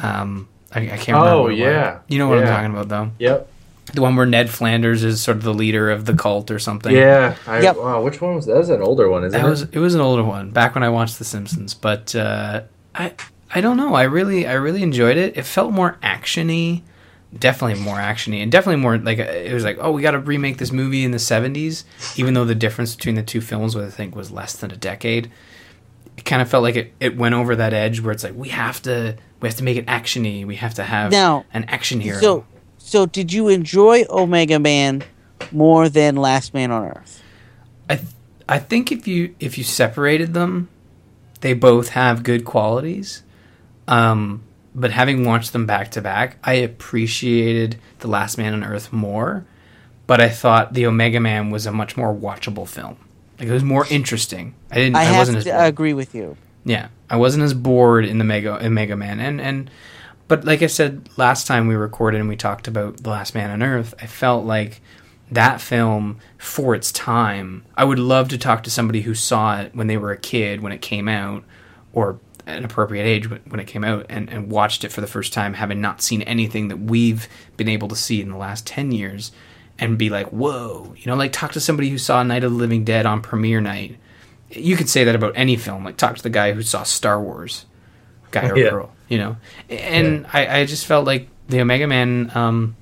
[0.01, 1.29] Um, I, I can't remember.
[1.31, 1.59] Oh, what it was.
[1.61, 1.99] yeah.
[2.09, 3.11] you know what I'm talking about though.
[3.19, 3.49] Yep.
[3.95, 6.95] The one where Ned Flanders is sort of the leader of the cult or something.
[6.95, 7.37] Yeah.
[7.47, 7.77] I, Yep.
[7.77, 8.03] Wow.
[8.03, 8.53] Which one was that?
[8.53, 9.51] That was an older one, isn't that it?
[9.51, 12.63] was it was an older one back when I watched The Simpsons, but uh,
[12.95, 13.13] I
[13.55, 13.95] I don't know.
[13.95, 15.37] I really I really enjoyed it.
[15.37, 16.83] It felt more actiony,
[17.39, 20.21] definitely more actiony, and definitely more like uh, it was like oh we got to
[20.21, 21.85] remake this movie in the '70s,
[22.17, 24.77] even though the difference between the two films was I think was less than a
[24.77, 25.31] decade.
[26.16, 28.51] It kind of felt like it, it went over that edge where it's like we
[28.51, 30.46] have to we have to make it actiony.
[30.46, 32.20] We have to have Now, an action hero.
[32.20, 32.46] So,
[32.79, 35.03] so did you enjoy Omega Man
[35.51, 37.22] more than Last Man on Earth?
[37.88, 38.09] I th-
[38.48, 40.68] I think if you if you separated them,
[41.40, 43.22] they both have good qualities.
[43.88, 44.42] Um,
[44.75, 49.44] but having watched them back to back, I appreciated The Last Man on Earth more.
[50.07, 52.96] But I thought The Omega Man was a much more watchable film.
[53.42, 54.55] Like it was more interesting.
[54.70, 54.94] I didn't.
[54.94, 55.64] I I, wasn't as bored.
[55.64, 56.37] agree with you.
[56.64, 59.68] Yeah, I wasn't as bored in the Mega in Mega Man, and and
[60.28, 63.50] but like I said last time we recorded and we talked about the Last Man
[63.50, 64.81] on Earth, I felt like
[65.28, 67.64] that film for its time.
[67.76, 70.61] I would love to talk to somebody who saw it when they were a kid
[70.61, 71.42] when it came out,
[71.92, 75.09] or an appropriate age when when it came out, and and watched it for the
[75.09, 77.26] first time, having not seen anything that we've
[77.57, 79.33] been able to see in the last ten years.
[79.83, 82.57] And be like, whoa, you know, like talk to somebody who saw Night of the
[82.57, 83.99] Living Dead on premiere night
[84.57, 85.85] you could say that about any film.
[85.85, 87.66] Like talk to the guy who saw Star Wars,
[88.31, 88.71] guy or Yeah.
[88.71, 89.37] girl, you know.
[89.68, 92.77] And I, I just felt like the Omega Man um,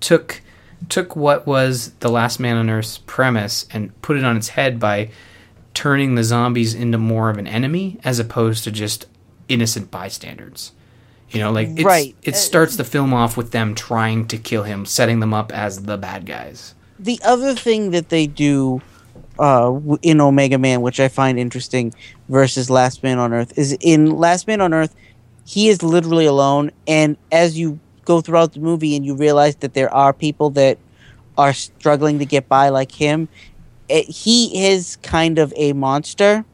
[0.00, 0.40] took
[0.88, 4.78] took what was the Last Man on Earth's premise and put it on its head
[4.78, 5.10] by
[5.74, 9.06] turning the zombies into more of an enemy as opposed to just
[9.48, 10.72] innocent bystanders.
[11.30, 12.16] You know, like it's, Right.
[12.22, 15.82] it starts the film off with them trying to kill him, setting them up as
[15.82, 16.74] the bad guys.
[16.98, 18.80] The other thing that they do
[19.38, 21.94] uh, in Omega Man, which I find interesting,
[22.28, 24.94] versus Last Man on Earth, is in Last Man on Earth,
[25.44, 29.74] he is literally alone, and as you go throughout the movie and you realize that
[29.74, 30.78] there are people that
[31.36, 33.28] are struggling to get by like him,
[33.90, 36.44] eh, he is kind of a monster.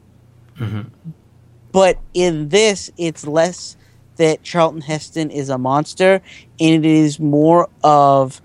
[1.71, 3.75] But in this, it's less
[4.17, 6.21] that Charlton Heston is a monster,
[6.59, 8.41] and it is more of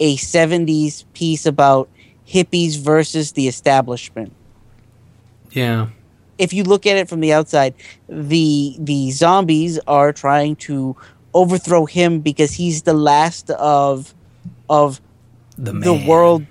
[0.00, 1.88] a 70s piece about
[2.26, 4.32] hippies versus the establishment.
[5.52, 5.88] Yeah.
[6.38, 7.74] If you look at it from the outside,
[8.08, 10.96] the the zombies are trying to
[11.34, 14.14] overthrow him because he's the last of
[14.68, 15.00] of
[15.56, 16.46] The the world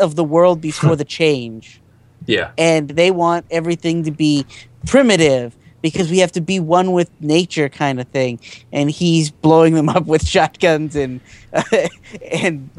[0.00, 1.80] of the world before the change.
[2.26, 2.50] Yeah.
[2.58, 4.44] and they want everything to be
[4.86, 8.40] primitive because we have to be one with nature kind of thing
[8.72, 11.20] and he's blowing them up with shotguns and
[12.32, 12.70] and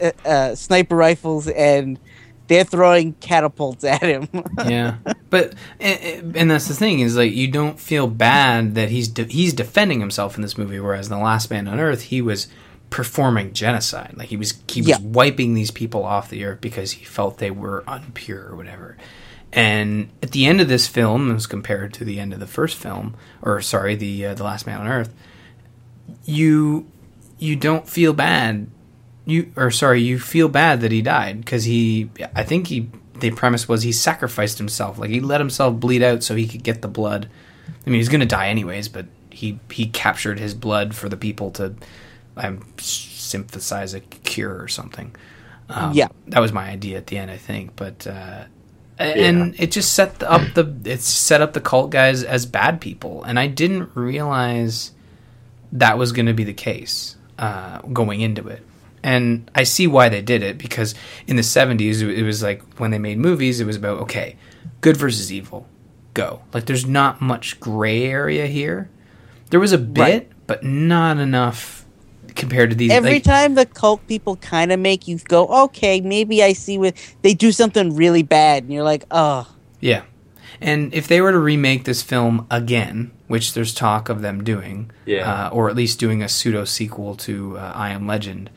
[0.00, 1.98] uh, uh, sniper rifles and
[2.48, 4.28] they're throwing catapults at him
[4.66, 4.96] yeah,
[5.30, 9.24] but and, and that's the thing is like you don't feel bad that he's de-
[9.24, 12.48] he's defending himself in this movie, whereas in the Last Man on Earth he was
[12.90, 14.12] performing genocide.
[14.16, 14.98] Like he was he was Yeah.
[15.00, 18.98] wiping these people off the earth because he felt they were unpure or whatever.
[19.52, 22.76] And at the end of this film, as compared to the end of the first
[22.76, 25.12] film, or sorry, the uh, the Last Man on Earth,
[26.24, 26.86] you
[27.38, 28.68] you don't feel bad.
[29.24, 32.88] You or sorry you feel bad that he died because he i think he
[33.20, 34.98] the premise was he sacrificed himself.
[34.98, 37.28] Like he let himself bleed out so he could get the blood.
[37.86, 41.50] I mean he's gonna die anyways but he he captured his blood for the people
[41.52, 41.74] to
[42.36, 45.14] um, synthesize a cure or something.
[45.68, 46.08] Um, Yeah.
[46.28, 48.44] that was my idea at the end i think but uh
[49.02, 53.22] and it just set up the it's set up the cult guys as bad people
[53.24, 54.92] and i didn't realize
[55.72, 58.62] that was going to be the case uh, going into it.
[59.02, 60.94] And I see why they did it because
[61.26, 64.36] in the 70s, it was like when they made movies, it was about, okay,
[64.82, 65.66] good versus evil,
[66.12, 66.42] go.
[66.52, 68.90] Like there's not much gray area here.
[69.48, 70.30] There was a bit, Right.
[70.46, 71.81] but not enough
[72.34, 72.90] compared to these.
[72.90, 76.78] every like, time the cult people kind of make you go okay maybe i see
[76.78, 79.46] what they do something really bad and you're like oh
[79.80, 80.02] Yeah.
[80.60, 84.92] And if they were to remake this film again, which there's talk of them doing,
[85.06, 85.46] Yeah.
[85.46, 88.48] uh, or at least doing a pseudo sequel to uh, I Am Legend,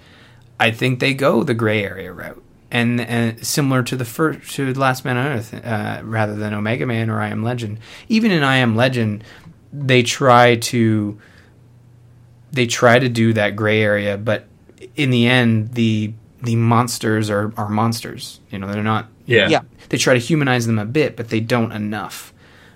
[0.59, 2.43] I think they go the gray area route.
[2.69, 6.85] And, and similar to the first to Last Man on Earth, uh, rather than Omega
[6.85, 7.79] Man or I Am Legend.
[8.07, 9.23] Even in I Am Legend,
[9.73, 11.19] they try to
[12.55, 14.45] they try to do that gray area, but
[14.95, 18.39] in the end, the the monsters are, are monsters.
[18.51, 19.49] You know, they're not Yeah.
[19.49, 22.33] yeah they try to humanize them a bit, but they don't enough.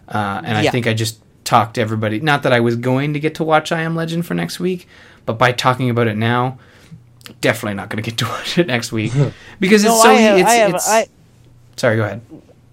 [0.07, 0.71] Uh, and I Yeah.
[0.71, 2.19] think I just talked to everybody.
[2.19, 4.87] Not that I was going to get to watch I Am Legend for next week,
[5.25, 6.57] but by talking about it now,
[7.41, 9.11] definitely not going to get to watch it next week
[9.59, 10.09] because no it's so.
[10.09, 11.07] i have it's, i have it's- i
[11.77, 12.21] sorry, go ahead.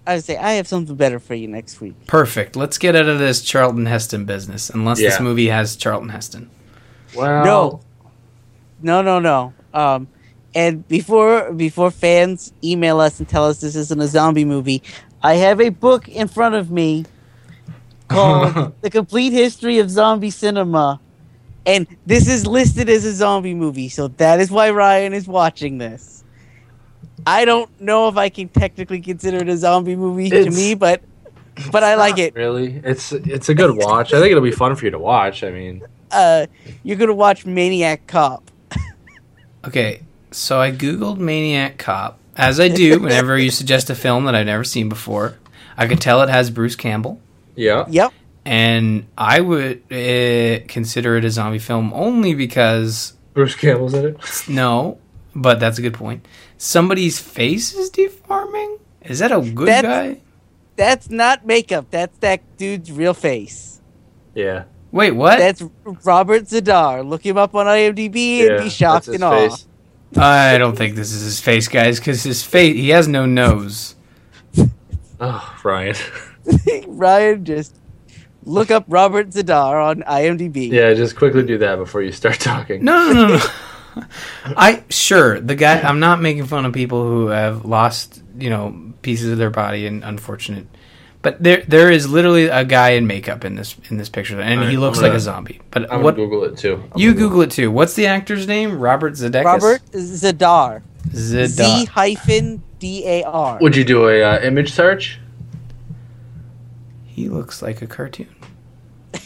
[0.07, 2.55] i would say i have something better for you next week Perfect.
[2.55, 6.49] Let's get out of this Charlton Heston business, unless this movie has Charlton Heston.
[7.15, 7.81] Well, No.
[8.81, 9.53] No, no, no.
[9.73, 10.07] Um,
[10.53, 14.81] and before before fans email us and tell us this isn't a zombie movie,
[15.21, 17.05] I have a book in front of me
[18.07, 20.99] called "The Complete History of Zombie Cinema,"
[21.65, 23.89] and this is listed as a zombie movie.
[23.89, 26.23] So that is why Ryan is watching this.
[27.25, 31.01] I don't know if I can technically consider it a zombie movie to me, but
[31.71, 32.35] but I like it.
[32.35, 34.13] Really, it's it's a good watch.
[34.13, 35.43] I think it'll be fun for you to watch.
[35.43, 36.47] I mean, Uh,
[36.83, 38.49] you're gonna watch Maniac Cop.
[39.65, 44.35] Okay, so I googled Maniac Cop, as I do whenever you suggest a film that
[44.35, 45.37] I've never seen before.
[45.75, 47.19] I could tell it has Bruce Campbell.
[47.55, 48.13] yeah, Yep.
[48.45, 54.17] and I would uh, consider it a zombie film only because Bruce Campbell's in it.
[54.49, 54.97] no,
[55.35, 56.25] but that's a good point.
[56.57, 58.77] Somebody's face is deforming.
[59.03, 60.21] Is that a good That's- guy?
[60.77, 61.87] That's not makeup.
[61.89, 63.81] That's that dude's real face.
[64.35, 64.65] Yeah,
[64.97, 65.37] Wait, what?
[65.37, 65.63] That's
[66.03, 67.07] Robert Z'Dar.
[67.07, 69.29] Look him up on IMDb and yeah, be shocked and awe.
[69.29, 69.67] face.
[70.17, 73.95] I don't think this is his face, guys, because his face he has no nose.
[75.19, 75.95] Oh, Ryan.
[76.87, 77.75] Ryan, just
[78.43, 80.71] look up Robert Z'Dar on IMDb.
[80.71, 82.83] yeah, just quickly do that before you start talking.
[82.83, 84.03] No, no, no, no.
[84.45, 85.79] I sure the guy.
[85.79, 89.85] I'm not making fun of people who have lost, you know, pieces of their body
[89.85, 90.65] and unfortunate.
[91.27, 94.59] But there, there is literally a guy in makeup in this in this picture, and
[94.61, 95.59] Alright, he looks I'm like a zombie.
[95.71, 96.81] But I'm what gonna Google it too.
[96.93, 97.69] I'm you gonna Google it too?
[97.69, 98.79] What's the actor's name?
[98.79, 99.43] Robert Zedeckis.
[99.43, 100.83] Robert Z'Dar.
[101.13, 103.57] Z hyphen D A R.
[103.59, 105.19] Would you do a uh, image search?
[107.03, 108.33] He looks like a cartoon.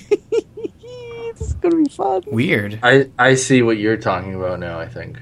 [1.37, 2.23] This is gonna be fun.
[2.25, 2.79] Weird.
[2.81, 4.79] I I see what you're talking about now.
[4.79, 5.19] I think.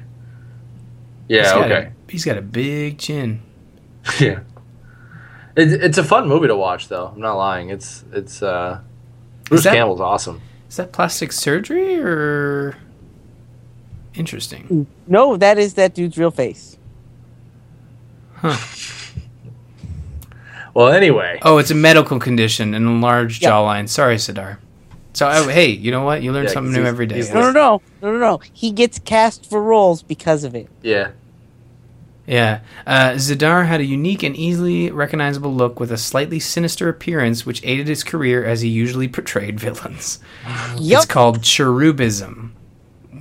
[1.28, 1.44] Yeah.
[1.44, 1.88] got Okay.
[1.88, 3.42] A, he's got a big chin.
[4.20, 4.40] yeah.
[5.60, 7.08] It, it's a fun movie to watch, though.
[7.08, 7.70] I'm not lying.
[7.70, 8.80] It's it's uh,
[9.46, 10.42] Bruce that- Campbell's awesome.
[10.70, 12.78] Is that plastic surgery or
[14.14, 14.86] interesting?
[15.08, 16.78] No, that is that dude's real face.
[18.36, 18.56] Huh.
[20.76, 23.50] Well, anyway, Oh, it's a medical condition and enlarged Yeah.
[23.50, 23.90] jawline.
[23.90, 24.58] Sorry, Sidar.
[25.14, 26.22] So, oh, hey, you know what?
[26.22, 27.22] You learn Yeah, something 'cause new every day.
[27.34, 28.40] No, no, no, no, no, no.
[28.54, 30.70] He gets cast for roles because of it.
[30.84, 31.10] yeah.
[32.30, 32.60] Yeah.
[32.86, 37.60] Uh, Z'Dar had a unique and easily recognizable look with a slightly sinister appearance, which
[37.66, 40.20] aided his career as he usually portrayed villains.
[40.78, 40.98] Yep.
[40.98, 42.54] It's called cherubism,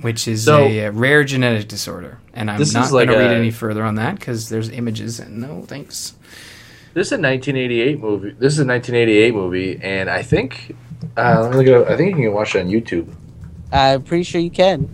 [0.01, 2.19] which is So- a, uh rare genetic disorder.
[2.35, 4.69] And I'm This not is going like to read any further on that because there's
[4.69, 6.13] images and no thanks.
[6.93, 8.31] This is a 1988 movie.
[8.37, 10.75] This is a 1988 movie, and I think
[11.17, 11.87] uh, let me look it up.
[11.89, 13.11] I think you can watch it on YouTube.
[13.71, 14.89] I'm pretty sure you can.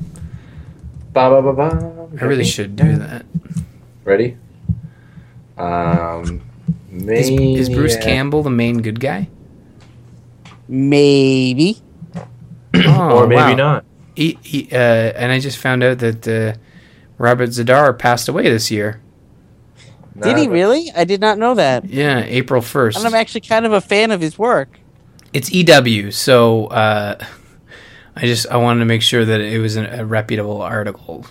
[1.13, 2.07] Ba ba ba ba.
[2.19, 3.25] I really should do that.
[4.05, 4.37] Ready?
[5.57, 6.41] Um,
[6.93, 9.27] Is, is Bruce Maniac- Campbell the main good guy?
[10.67, 11.81] Maybe.
[12.87, 13.55] Oh, or maybe wow.
[13.55, 13.85] not.
[14.15, 16.57] He, he, uh, and I just found out that uh,
[17.17, 19.01] Robert Z'Dar passed away this year.
[20.21, 20.91] Did he Nah, really?
[20.95, 21.85] I did not know that.
[21.85, 22.97] Yeah, April 1st.
[22.97, 24.79] And I'm actually kind of a fan of his work.
[25.33, 27.17] It's EW, so uh,
[28.15, 31.25] I just I wanted to make sure that it was an, a reputable article.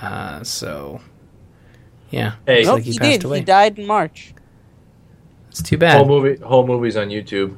[0.00, 1.00] Uh, so
[2.14, 3.24] yeah, Hey, Nope, like he, he, passed did.
[3.24, 3.38] away.
[3.40, 4.34] He died in March.
[5.50, 5.96] It's too bad.
[5.96, 6.08] Whole bad.
[6.10, 7.56] movie, whole movie's on YouTube.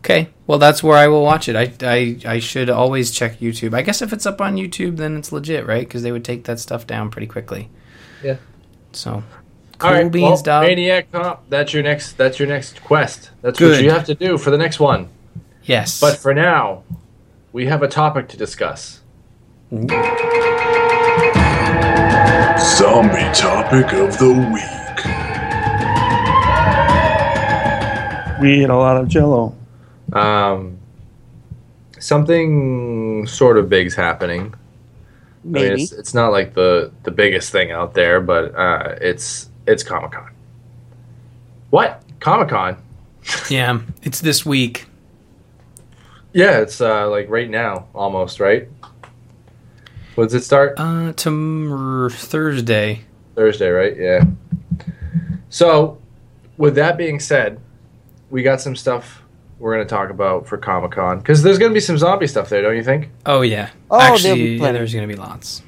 [0.00, 1.56] Okay, well that's where I will watch it.
[1.56, 3.74] I, I I should always check YouTube.
[3.74, 5.80] I guess if it's up on YouTube, then it's legit, right?
[5.86, 7.68] Because they would take that stuff down pretty quickly.
[8.22, 8.36] Yeah.
[8.92, 9.24] So
[9.78, 10.62] cool All right, beans, well, dog.
[10.66, 11.44] Maniac Cop.
[11.50, 12.12] That's your next.
[12.16, 13.30] That's your next quest.
[13.42, 13.72] That's Good.
[13.72, 15.08] what you have to do for the next one.
[15.64, 16.84] Yes, But for now,
[17.52, 19.00] we have a topic to discuss.
[22.58, 24.76] Zombie topic of the week.
[28.40, 29.54] We ate a lot of Jello.
[30.12, 30.78] Um,
[31.98, 34.54] something sort of big's happening.
[34.54, 35.82] I mean, Maybe.
[35.82, 40.12] it's, it's not like the the biggest thing out there, but uh, it's it's Comic
[40.12, 40.30] Con.
[41.70, 42.76] What Comic Con?
[43.50, 44.86] yeah, it's this week.
[46.32, 48.68] Yeah, it's uh, like right now, almost right.
[50.16, 50.74] When does it start?
[50.78, 53.02] Uh, to Thursday.
[53.34, 53.96] Thursday, right?
[53.96, 54.24] Yeah.
[55.50, 55.98] So,
[56.56, 57.60] with that being said,
[58.30, 59.22] we got some stuff
[59.58, 62.26] we're going to talk about for Comic Con because there's going to be some zombie
[62.26, 63.10] stuff there, don't you think?
[63.24, 63.70] Oh yeah.
[63.90, 65.62] Oh, Actually, yeah, there's gonna be lots.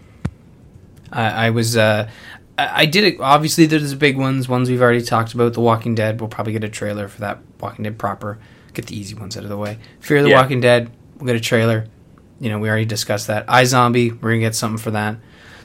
[1.13, 2.09] I, I was uh,
[2.59, 3.21] I, I did it.
[3.21, 4.49] Obviously, there's the big ones.
[4.49, 5.55] Ones we've already talked about.
[5.55, 6.21] The Walking Dead.
[6.21, 7.39] We'll probably get a trailer for that.
[7.61, 8.39] Walking Dead proper.
[8.75, 9.79] Get the easy ones out of the way.
[10.01, 10.41] Fear the Yeah.
[10.41, 10.91] Walking Dead.
[11.17, 11.87] We'll get a trailer.
[12.41, 13.47] You know, we already discussed that.
[13.47, 14.21] iZombie.
[14.21, 15.17] We're gonna get something for that.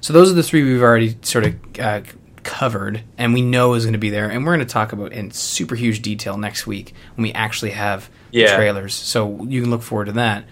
[0.02, 2.02] So those are the three we've already sort of uh,
[2.44, 4.30] covered, and we know is going to be there.
[4.30, 7.72] And we're going to talk about in super huge detail next week when we actually
[7.72, 8.94] have the trailers.
[8.94, 10.44] So you can look forward to that.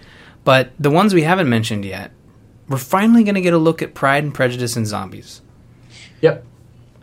[0.44, 2.12] But the ones we haven't mentioned yet,
[2.66, 5.42] we're finally going to get a look at Pride and Prejudice and Zombies.
[6.22, 6.46] Yep.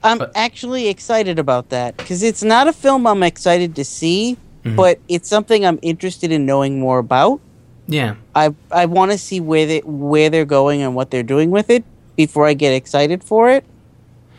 [0.03, 4.37] I'm But- actually excited about that because it's not a film I'm excited to see,
[4.65, 4.75] Mhm.
[4.75, 7.41] but it's something I'm interested in knowing more about.
[7.89, 8.15] Yeah.
[8.35, 11.69] I I want to see where they where they're going and what they're doing with
[11.71, 11.83] it
[12.15, 13.65] before I get excited for it.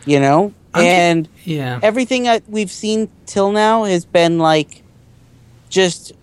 [0.05, 1.79] You know, I'm- and Yeah.
[1.83, 4.83] everything that we've seen till now has been like
[5.69, 6.13] just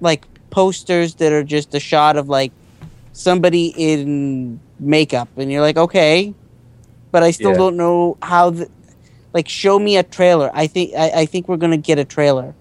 [0.00, 2.52] like posters that are just a shot of like
[3.12, 6.34] somebody in makeup and you're like okay
[7.12, 7.56] but i still Yeah.
[7.58, 8.68] don't know how the
[9.32, 12.54] like show me a trailer i think i, I think we're gonna get a trailer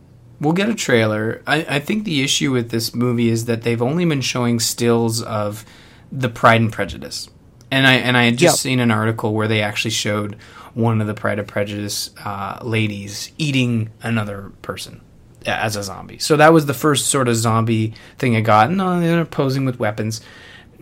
[0.43, 1.41] We'll get a trailer.
[1.47, 5.21] I, I think the issue with this movie is that they've only been showing stills
[5.21, 5.65] of
[6.11, 7.29] the Pride and Prejudice,
[7.71, 8.61] and I and I had just Yep.
[8.71, 10.35] seen an article where they actually showed
[10.73, 15.01] one of the Pride and Prejudice uh, ladies eating another person
[15.45, 16.19] as a zombie.
[16.19, 18.69] So that was the first sort of zombie thing I got.
[18.69, 20.21] And uh, they're posing with weapons.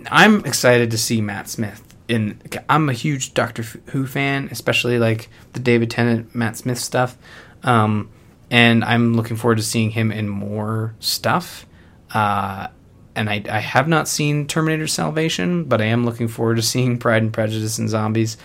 [0.10, 1.84] I'm excited to see Matt Smith.
[2.08, 7.18] In I'm a huge Doctor Who fan, especially like the David Tennant, Matt Smith stuff.
[7.64, 8.10] Um,
[8.52, 11.66] and I'm looking forward to seeing him in more stuff.
[12.14, 12.68] Uh,
[13.16, 16.98] and I, I have not seen Terminator Salvation, but I am looking forward to seeing
[16.98, 18.36] Pride and Prejudice and Zombies.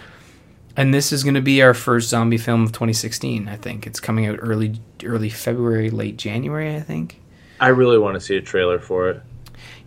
[0.76, 3.48] And this is going to be our first zombie film of 2016.
[3.48, 6.76] I think it's coming out early early February, late January.
[6.76, 7.20] I think.
[7.58, 9.22] I really want to see a trailer for it.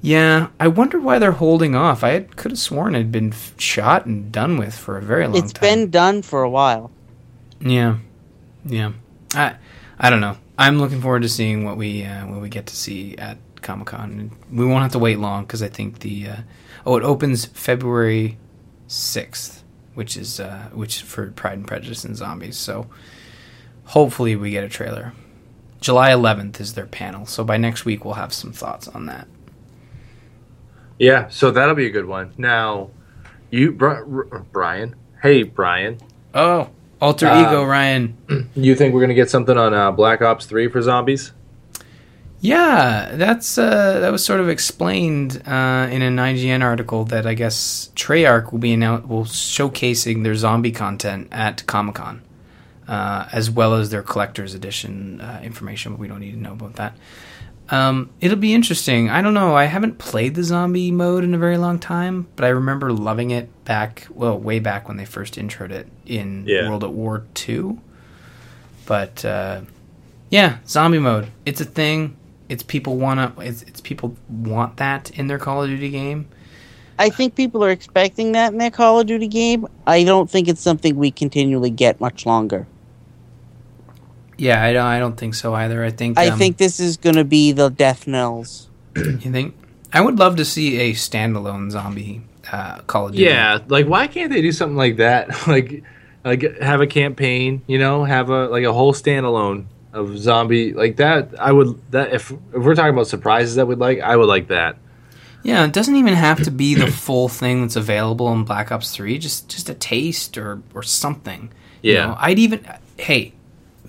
[0.01, 2.03] Yeah, I wonder why they're holding off.
[2.03, 5.27] I had, could have sworn it had been shot and done with for a very
[5.27, 5.63] long It's time.
[5.69, 6.89] It's been done for a while
[7.59, 7.97] Yeah,
[8.65, 8.93] yeah.
[9.35, 9.57] I
[9.99, 10.37] I don't know.
[10.57, 13.87] I'm looking forward to seeing what we uh, what we get to see at Comic
[13.87, 14.31] Con.
[14.51, 16.37] We won't have to wait long because I think the uh,
[16.85, 18.37] oh it opens February
[18.87, 22.57] sixth, which is uh, which for Pride and Prejudice and Zombies.
[22.57, 22.87] So
[23.85, 25.13] hopefully we get a trailer.
[25.81, 29.27] July 11th is their panel, so by next week we'll have some thoughts on that.
[30.97, 32.33] Yeah, so that'll be a good one.
[32.37, 32.89] Now,
[33.49, 34.95] you, Brian.
[35.21, 35.99] Hey, Brian.
[36.33, 36.69] Oh,
[37.01, 38.17] Alter Uh, ego, Ryan.
[38.55, 41.31] You think we're gonna get something on uh, Black Ops Three for zombies?
[42.41, 47.33] Yeah, that's uh, that was sort of explained uh, in an IGN article that I
[47.33, 52.21] guess Treyarch will be annou- will showcasing their zombie content at Comic Con,
[52.87, 55.91] uh, as well as their collector's edition uh, information.
[55.93, 56.95] But we don't need to know about that.
[57.71, 59.09] Um, it'll be interesting.
[59.09, 59.55] I don't know.
[59.55, 63.29] I haven't played the zombie mode in a very long time, but I remember loving
[63.31, 66.67] it back, well, way back when they first introed it in Yeah.
[66.67, 67.79] World at War Two.
[68.87, 69.61] But uh,
[70.29, 71.27] yeah, zombie mode.
[71.45, 72.15] It's a thing.
[72.49, 73.33] It's people wanna.
[73.37, 76.27] It's, it's people want that in their Call of Duty game.
[76.97, 79.67] I think people are expecting that in their Call of Duty game.
[79.85, 82.65] I don't think it's something we continually get much longer.
[84.39, 84.85] Yeah, I don't.
[84.85, 85.83] I don't think so either.
[85.83, 86.17] I think.
[86.17, 88.69] I um, think this is going to be the death knells.
[88.95, 89.55] You think?
[89.91, 92.21] I would love to see a standalone zombie
[92.51, 93.23] uh, Call of Duty.
[93.25, 95.29] Yeah, like why can't they do something like that?
[95.47, 95.83] like,
[96.23, 100.97] like have a campaign, you know, have a like a whole standalone of zombie like
[100.97, 101.39] that.
[101.39, 104.47] I would that if if we're talking about surprises that we'd like, I would like
[104.47, 104.77] that.
[105.41, 108.95] Yeah, it doesn't even have to be the full thing that's available in Black Ops
[108.95, 109.17] Three.
[109.17, 111.51] Just just a taste or or something.
[111.81, 112.07] You Yeah.
[112.07, 112.65] know, I'd even
[112.97, 113.33] hey,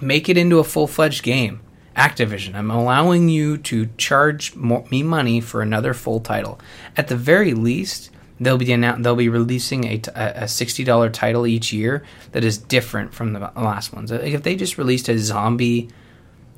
[0.01, 1.61] make it into a full fledged game.
[1.97, 6.61] Activision, I'm allowing you to charge me money for another full title.
[6.97, 11.11] At the very least, they'll be annou- they'll be releasing a, t- a sixty dollar
[11.11, 14.11] title each year that is different from the last ones.
[14.13, 15.89] If they just released a zombie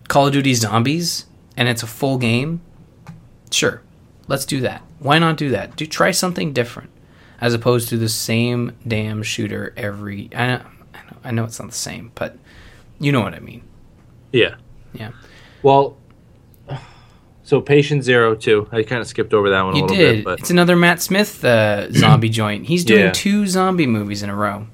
[0.09, 1.27] Call of Duty Zombies
[1.57, 2.61] and it's a full game,
[3.51, 3.83] sure,
[4.29, 4.83] let's do that.
[4.99, 5.77] Why not do that?
[5.77, 6.91] Do try something different
[7.41, 10.29] as opposed to the same damn shooter every.
[10.35, 10.63] I know,
[10.95, 12.37] I know, I know it's not the same, but
[13.03, 13.63] you know what I mean.
[14.33, 14.55] Yeah.
[14.95, 15.11] Yeah.
[15.63, 15.97] Well,
[17.43, 18.69] so Patient Zero too.
[18.73, 20.17] I kind of skipped over that one a You little did.
[20.17, 22.67] bit, but It's another Matt Smith uh, zombie joint.
[22.67, 23.13] He's doing Yeah.
[23.13, 24.67] two zombie movies in a row,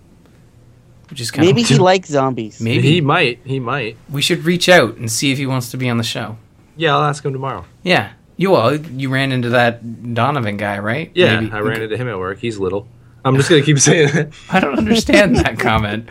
[1.11, 2.61] which is kind of Maybe of he likes zombies.
[2.61, 3.41] maybe he might.
[3.45, 3.97] He might.
[4.11, 6.37] we should reach out and see if he wants to be on the show.
[6.76, 7.64] Yeah, I'll ask him tomorrow.
[7.83, 11.11] Yeah, you all you ran into that Donovan guy, right?
[11.14, 12.39] Yeah, Maybe- I ran into him at work.
[12.39, 12.87] He's little.
[13.24, 14.29] I'm just gonna keep saying that.
[14.51, 16.09] I don't understand that comment.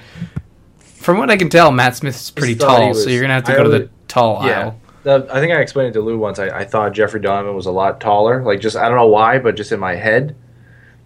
[1.07, 3.53] From what I can tell, Matt Smith's pretty tall, was- so you're gonna have to
[3.53, 4.59] I go to the tall Yeah.
[4.59, 4.79] aisle.
[5.03, 6.37] The- I think I explained it to Lou once.
[6.37, 8.43] I, I thought Jeffrey Donovan was a lot taller.
[8.43, 10.35] Like just I don't know why, but just in my head.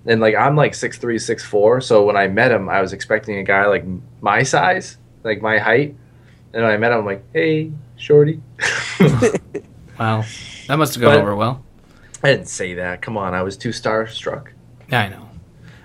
[0.08, 1.82] And like I'm like six three, six four.
[1.82, 3.86] So when I met him, I was expecting a guy like
[4.22, 5.96] my size, like my height.
[6.52, 8.42] And when I met him, I'm like, hey, shorty.
[10.00, 10.24] Wow,
[10.68, 11.64] that must have gone But- over well.
[12.24, 13.04] I didn't say that.
[13.04, 14.48] Come on, I was too starstruck.
[14.90, 15.30] Yeah, I know.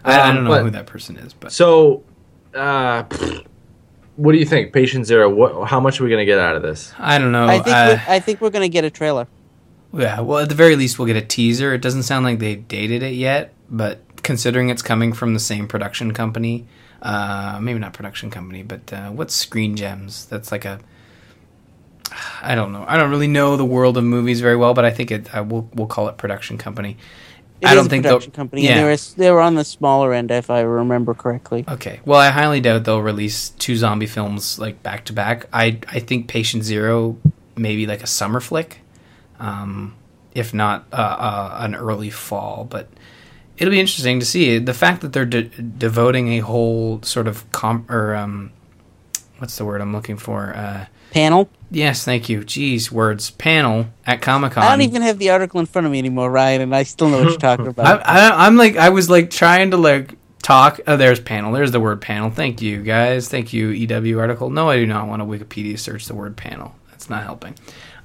[0.07, 2.03] I, I Um, don't know but- who that person is, but So,
[2.55, 3.03] uh,
[4.17, 5.33] what do you think, Patient Zero?
[5.33, 5.69] What?
[5.69, 6.93] How much are we gonna get out of this?
[6.99, 7.47] I don't know.
[7.47, 9.29] I think uh, we're, I think we're going to get a trailer.
[9.93, 11.73] Yeah, well, at the very least, we'll get a teaser.
[11.73, 15.69] It doesn't sound like they've dated it yet, but considering it's coming from the same
[15.69, 16.67] production company,
[17.03, 20.27] uh, maybe not production company, but uh, what's Screen Gems?
[20.27, 20.81] That's like a.
[22.43, 22.85] I don't know.
[22.87, 25.35] I don't really know the world of movies very well, but I think it.
[25.35, 26.97] Uh, we'll we'll call it production company.
[27.61, 28.63] It I don't a think production they'll- company.
[28.65, 28.71] Yeah.
[28.73, 31.65] And they were, they were on the smaller end, if I remember correctly.
[31.69, 32.01] Okay.
[32.05, 35.47] Well, I highly doubt they'll release two zombie films like back to back.
[35.53, 37.17] I I think Patient Zero
[37.57, 38.81] maybe like a summer flick,
[39.41, 39.95] um,
[40.35, 42.67] if not uh, uh, an early fall.
[42.69, 42.89] But
[43.57, 47.51] it'll be interesting to see the fact that they're de- devoting a whole sort of
[47.53, 48.53] comp or um,
[49.39, 50.55] what's the word I'm looking for?
[50.55, 51.49] Uh, Panel.
[51.71, 52.41] yes, thank you.
[52.41, 54.65] Jeez, words panel at Comic Con.
[54.65, 57.09] I don't even have the article in front of me anymore, Ryan, and I still
[57.09, 58.07] know what you're talking about.
[58.07, 60.81] I, I'm like, I was like trying to like talk.
[60.87, 61.53] Oh, there's panel.
[61.53, 62.31] There's the word panel.
[62.31, 63.29] Thank you, guys.
[63.29, 64.51] Thank you, EW article.
[64.51, 66.75] No, I do not want to Wikipedia search the word panel.
[66.91, 67.55] That's not helping.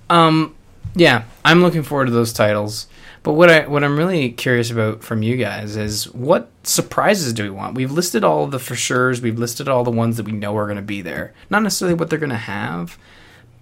[0.10, 0.56] Um,
[0.96, 2.88] yeah, I'm looking forward to those titles.
[3.24, 7.44] But what I what I'm really curious about from you guys is what surprises do
[7.44, 7.76] we want?
[7.76, 9.22] We've listed all of the for sure's.
[9.22, 11.34] We've listed all the ones that we know are going to be there.
[11.50, 12.98] Not necessarily what they're going to have,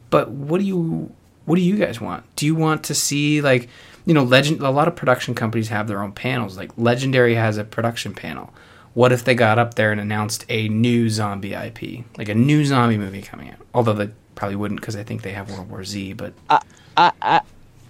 [0.10, 1.14] but what do you
[1.46, 2.24] what do you guys want?
[2.36, 3.68] Do you want to see like
[4.06, 4.62] you know legend?
[4.62, 6.56] A lot of production companies have their own panels.
[6.56, 8.54] Like Legendary has a production panel.
[8.94, 12.64] What if they got up there and announced a new zombie IP, like a new
[12.66, 13.60] zombie movie coming out?
[13.74, 16.14] Although they probably wouldn't because I think they have World War Z.
[16.14, 16.62] But I,
[16.96, 17.42] I,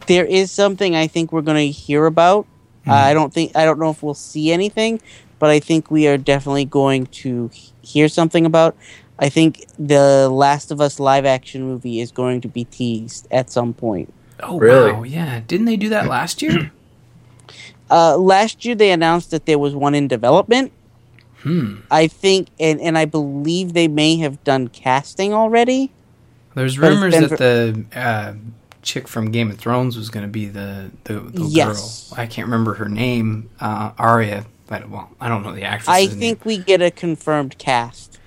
[0.10, 2.45] there is something I think we're going to hear about.
[2.84, 2.91] Hmm.
[2.91, 4.99] Uh, I don't think I don't know if we'll see anything,
[5.39, 7.49] but I think we are definitely going to
[7.82, 8.76] hear something about.
[9.18, 13.49] I think the Last of Us live action movie is going to be teased at
[13.49, 14.14] some point.
[14.41, 14.91] oh Really?
[14.91, 16.72] wow, yeah, didn't they do that last year?
[17.91, 20.72] Uh, last year they announced that there was one in development.
[21.41, 21.78] hmm.
[21.89, 25.91] I think, and, and I believe they may have done casting already.
[26.53, 28.34] There's rumors been that the uh,
[28.89, 32.09] chick from Game of Thrones was going to be the the, the Yes.
[32.09, 32.19] girl.
[32.19, 33.49] I can't remember her name.
[33.59, 34.45] Uh, Arya.
[34.67, 35.87] But, well, I don't know the actress.
[35.89, 38.19] I think we get a confirmed cast.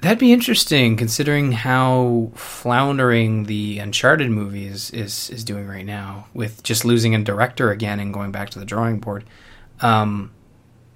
[0.00, 6.26] That'd be interesting, considering how floundering the Uncharted movie is, is, is doing right now,
[6.32, 9.24] with just losing a director again and going back to the drawing board.
[9.80, 10.30] Um,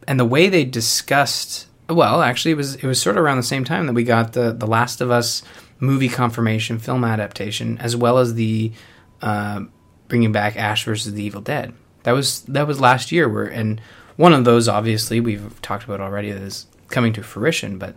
[0.06, 3.42] and the way they discussed, well, actually, it was it was sort of around the
[3.42, 5.42] same time that we got the the Last of Us
[5.80, 8.72] movie confirmation, film adaptation, as well as the
[9.22, 9.60] uh,
[10.08, 11.72] bringing back Ash versus the Evil Dead.
[12.04, 13.80] That was that was last year, where and
[14.16, 17.96] one of those, obviously, we've talked about already, is coming to fruition, but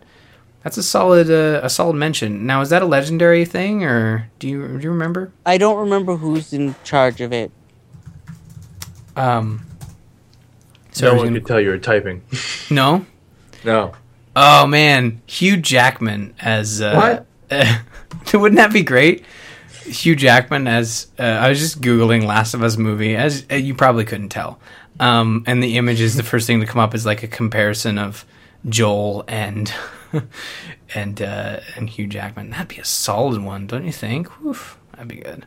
[0.64, 2.46] that's a solid uh, a solid mention.
[2.46, 5.32] Now, is that a legendary thing, or do you do you remember?
[5.46, 7.52] I don't remember who's in charge of it.
[9.16, 9.66] Um,
[10.92, 12.22] so no I was one gonna- could tell you were typing.
[12.70, 13.06] no.
[13.64, 13.94] no.
[14.36, 17.24] Oh man, Hugh Jackman as uh,
[18.34, 19.26] wouldn't that be great?
[19.84, 23.74] Hugh Jackman as uh, I was just googling Last of Us movie, as uh, you
[23.74, 24.60] probably couldn't tell.
[25.00, 27.98] Um, and the image is the first thing to come up is like a comparison
[27.98, 28.26] of
[28.68, 29.74] Joel and
[30.96, 32.52] and uh, and Hugh Jackman.
[32.52, 34.30] That'd be a solid one, don't you think?
[34.42, 35.46] Oof, that'd be good.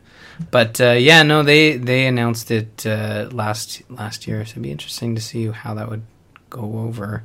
[0.51, 4.71] But uh, yeah, no, they they announced it uh, last last year, so it'd be
[4.71, 6.03] interesting to see how that would
[6.49, 7.23] go over.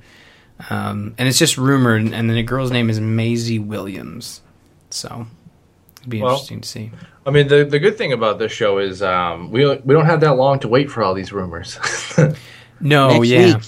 [0.71, 4.43] Um, and it's just rumored, and then the girl's name is Maisie Williams.
[4.91, 5.27] So
[5.99, 6.91] it'd be Well, interesting to see.
[7.27, 10.21] I mean, the, the good thing about this show is um, we we don't have
[10.21, 11.79] that long to wait for all these rumors.
[12.81, 13.65] No, Next yeah, week.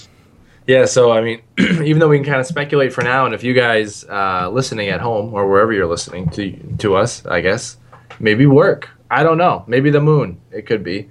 [0.67, 3.43] yeah, so I mean, even though we can kind of speculate for now, and if
[3.43, 7.75] you guys uh, listening at home or wherever you're listening to to us, I guess
[8.21, 8.89] maybe work.
[9.09, 9.65] I don't know.
[9.67, 10.39] Maybe the moon.
[10.51, 11.09] It could be.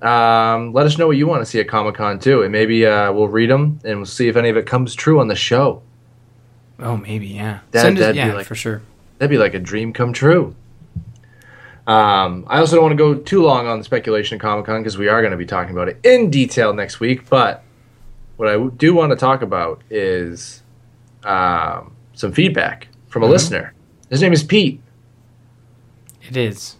[0.00, 2.86] Um, let us know what you want to see at Comic Con too, and maybe
[2.86, 5.34] uh, we'll read them and we'll see if any of it comes true on the
[5.34, 5.82] show.
[6.78, 7.60] Oh, maybe, yeah.
[7.72, 8.80] That- Send us, that'd be yeah, like- for sure.
[9.24, 10.54] That'd be like a dream come true.
[11.86, 14.82] Um, I also don't want to go too long on the speculation of Comic Con
[14.82, 17.26] because we are going to be talking about it in detail next week.
[17.30, 17.64] But
[18.36, 20.62] what I do want to talk about is
[21.22, 23.72] um, some feedback from a listener.
[24.10, 24.82] His name is Pete.
[26.28, 26.76] It is.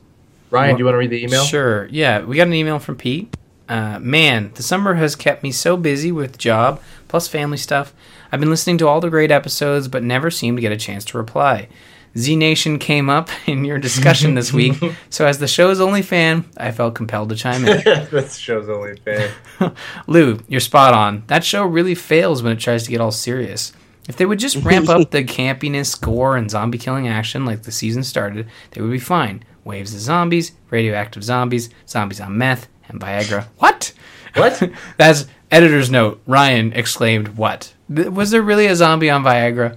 [0.51, 1.45] Ryan, Well, do you want to read the email?
[1.45, 1.87] Sure.
[1.87, 3.35] Yeah, we got an email from Pete.
[3.71, 7.95] Uh, man, the summer has kept me so busy with job plus family stuff.
[8.31, 11.07] I've been listening to all the great episodes, but never seem to get a chance
[11.07, 11.69] to reply.
[12.17, 14.77] Z Nation came up in your discussion this week,
[15.11, 17.83] so as the show's only fan, I felt compelled to chime in.
[18.11, 19.31] this show's only fan.
[20.07, 21.25] Lou, you're spot on.
[21.27, 23.73] That show really fails when it tries to get all serious.
[24.09, 27.73] If they would just ramp up the campiness, gore, and zombie killing action like the
[27.73, 29.43] season started, they would be fine.
[29.65, 33.47] Waves of zombies, radioactive zombies, zombies on meth, and Viagra.
[33.59, 33.93] What?
[34.35, 34.63] What?
[34.99, 36.21] That's editor's note.
[36.27, 37.73] Ryan exclaimed, What?
[37.89, 39.77] Was there really a zombie on Viagra?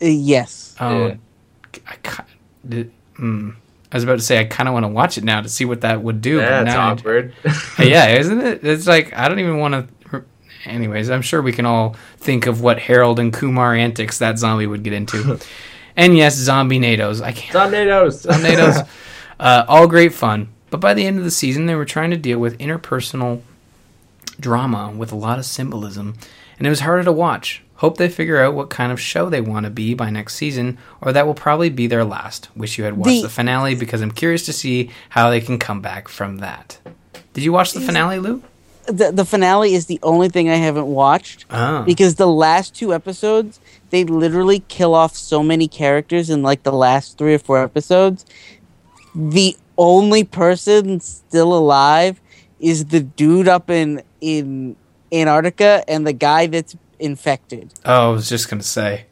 [0.00, 0.74] Uh, yes.
[0.80, 1.14] Oh, Yeah.
[1.86, 1.96] I,
[2.68, 3.54] did- mm.
[3.92, 5.66] I was about to say, I kind of want to watch it now to see
[5.66, 6.38] what that would do.
[6.38, 7.34] but That's awkward.
[7.78, 8.64] yeah, isn't it?
[8.64, 10.24] It's like I don't even want to.
[10.64, 14.66] Anyways, I'm sure we can all think of what Harold and Kumar antics that zombie
[14.66, 15.40] would get into.
[15.96, 17.20] and yes, zombie nados.
[17.20, 17.52] I can't.
[17.52, 18.22] Tornadoes.
[18.22, 18.78] Tornadoes.
[19.40, 22.16] uh, all great fun, but by the end of the season, they were trying to
[22.16, 23.42] deal with interpersonal
[24.40, 26.14] drama with a lot of symbolism,
[26.58, 27.62] and it was harder to watch.
[27.82, 30.78] Hope they figure out what kind of show they want to be by next season,
[31.00, 32.48] or that will probably be their last.
[32.54, 35.58] Wish you had watched The- the finale because I'm curious to see how they can
[35.58, 36.78] come back from that.
[37.34, 38.40] Did you watch the finale, Lou?
[38.86, 41.82] The, the finale is the only thing I haven't watched Oh.
[41.82, 43.58] because the last two episodes
[43.90, 48.24] they literally kill off so many characters in like the last three or four episodes.
[49.14, 52.20] The only person still alive
[52.60, 54.76] is the dude up in in
[55.12, 57.72] Antarctica and the guy that's infected.
[57.84, 59.06] Oh, I was just gonna say.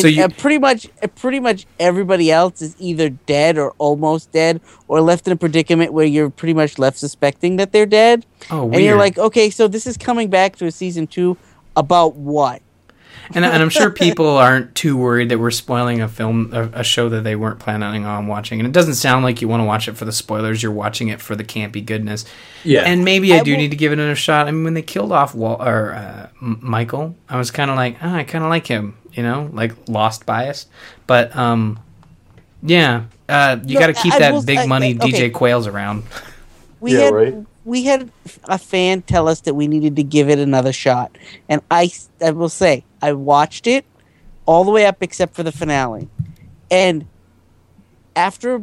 [0.00, 4.32] So you- uh, pretty much, uh, pretty much everybody else is either dead or almost
[4.32, 8.24] dead, or left in a predicament where you're pretty much left suspecting that they're dead.
[8.50, 11.36] Oh, and you're like, okay, so this is coming back to a season two
[11.76, 12.62] about what?
[13.34, 16.84] And, and I'm sure people aren't too worried that we're spoiling a film, a, a
[16.84, 18.60] show that they weren't planning on watching.
[18.60, 20.62] And it doesn't sound like you want to watch it for the spoilers.
[20.62, 22.24] You're watching it for the campy goodness.
[22.64, 22.82] Yeah.
[22.82, 24.48] And maybe I, I do will- need to give it another shot.
[24.48, 27.96] I mean, when they killed off Wal- or uh, Michael, I was kind of like,
[28.02, 28.96] ah, I kind of like him.
[29.12, 30.66] You know, like lost bias.
[31.06, 31.78] But um,
[32.62, 35.04] yeah, uh, you No, got to keep I- I that will- big I- money I-
[35.04, 35.28] okay.
[35.28, 36.04] DJ Qualls around.
[36.80, 37.34] We Yeah, had right.
[37.64, 38.10] we had
[38.44, 41.16] a fan tell us that we needed to give it another shot,
[41.48, 43.84] and I I will say I watched it
[44.46, 46.08] all the way up except for the finale,
[46.70, 47.06] and
[48.16, 48.62] after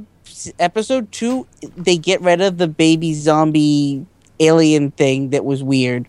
[0.57, 4.05] episode two, they get rid of the baby zombie
[4.39, 6.07] alien thing that was weird,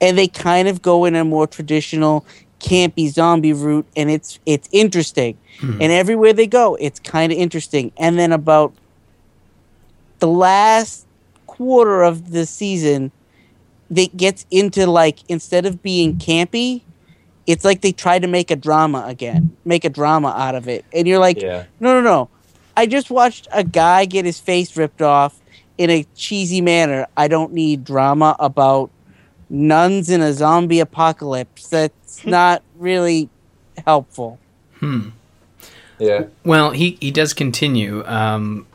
[0.00, 2.24] and they kind of go in a more traditional
[2.60, 5.36] campy zombie route, and it's it's interesting.
[5.60, 5.80] Hmm.
[5.80, 7.92] And everywhere they go, it's kind of interesting.
[7.96, 8.72] And then about
[10.20, 11.06] the last
[11.46, 13.10] quarter of the season,
[13.90, 16.82] that gets into like instead of being campy,
[17.46, 20.84] it's like they tried to make a drama again, make a drama out of it,
[20.92, 21.64] and you're like, Yeah.
[21.80, 22.28] no, no, no.
[22.76, 25.38] I just watched a guy get his face ripped off
[25.76, 27.06] in a cheesy manner.
[27.16, 28.90] I don't need drama about
[29.48, 31.66] nuns in a zombie apocalypse.
[31.68, 33.28] That's not really
[33.86, 34.38] helpful.
[34.78, 35.08] Hmm.
[35.98, 36.26] Yeah.
[36.44, 38.04] Well, he he does continue.
[38.06, 38.66] Um,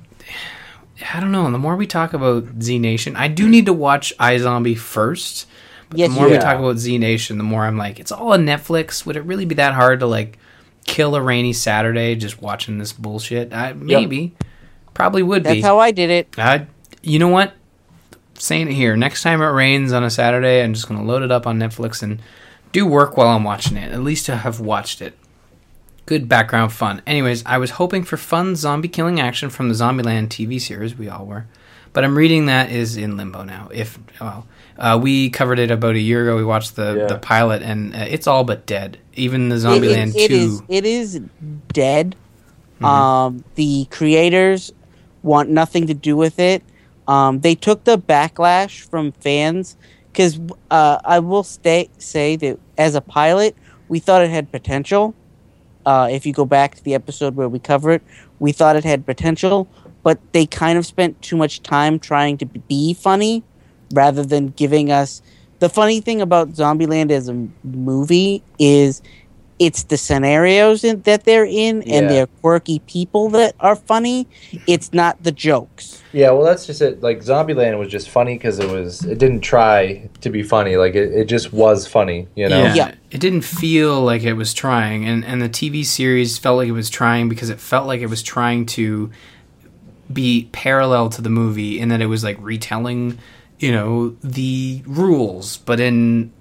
[1.13, 1.49] I don't know.
[1.51, 5.47] The more we talk about Z Nation, I do need to watch iZombie first.
[5.95, 8.11] But Yes, the more you we talk about Z Nation, the more I'm like, it's
[8.11, 9.05] all on Netflix.
[9.05, 10.37] Would it really be that hard to like
[10.85, 13.53] kill a rainy Saturday just watching this bullshit?
[13.53, 14.35] I, maybe,
[14.93, 15.61] probably would That's be.
[15.61, 16.37] That's how I did it.
[16.37, 16.67] I,
[17.01, 17.53] you know what?
[18.37, 18.97] Saying it here.
[18.97, 22.03] Next time it rains on a Saturday, I'm just gonna load it up on Netflix
[22.03, 22.21] and
[22.71, 23.93] do work while I'm watching it.
[23.93, 25.17] At least to have watched it.
[26.05, 27.01] Good background fun.
[27.07, 30.95] Anyways, I was hoping for fun zombie killing action from the Zombieland TV series.
[30.95, 31.47] We all were,
[31.93, 33.69] but I'm reading that is in limbo now.
[33.73, 34.45] If well,
[34.77, 36.35] uh, we covered it about a year ago.
[36.35, 37.05] We watched the Yeah.
[37.07, 38.97] the pilot, and uh, it's all but dead.
[39.13, 40.33] Even the It- Zombieland it- it two.
[40.35, 41.21] is it is
[41.73, 42.15] dead.
[42.75, 42.85] Mm-hmm.
[42.85, 44.71] Um, the creators
[45.23, 46.61] want nothing to do with it.
[47.07, 49.77] Um, they took the backlash from fans
[50.11, 50.39] because
[50.71, 53.55] uh, I will stay, say that as a pilot,
[53.87, 55.13] we thought it had potential.
[55.85, 58.01] Uh, if you go back to the episode where we cover it,
[58.39, 59.67] we thought it had potential,
[60.03, 63.43] but they kind of spent too much time trying to be funny
[63.93, 65.21] rather than giving us.
[65.59, 69.01] The funny thing about Zombieland as a movie is
[69.57, 72.07] it's the scenarios in, that they're in and Yeah.
[72.07, 74.27] their quirky people that are funny.
[74.67, 76.01] It's not the jokes.
[76.11, 77.01] Yeah, well, that's just it.
[77.01, 79.05] Like Zombieland was just funny because it was.
[79.05, 80.75] It didn't try to be funny.
[80.75, 82.27] Like it, it just was funny.
[82.35, 82.63] You know.
[82.63, 82.73] Yeah.
[82.75, 82.91] Yeah.
[83.11, 86.73] It didn't feel like it was trying, and and the TV series felt like it
[86.73, 89.09] was trying because it felt like it was trying to
[90.11, 93.17] be parallel to the movie in that it was like retelling,
[93.59, 96.31] you know, the rules, but in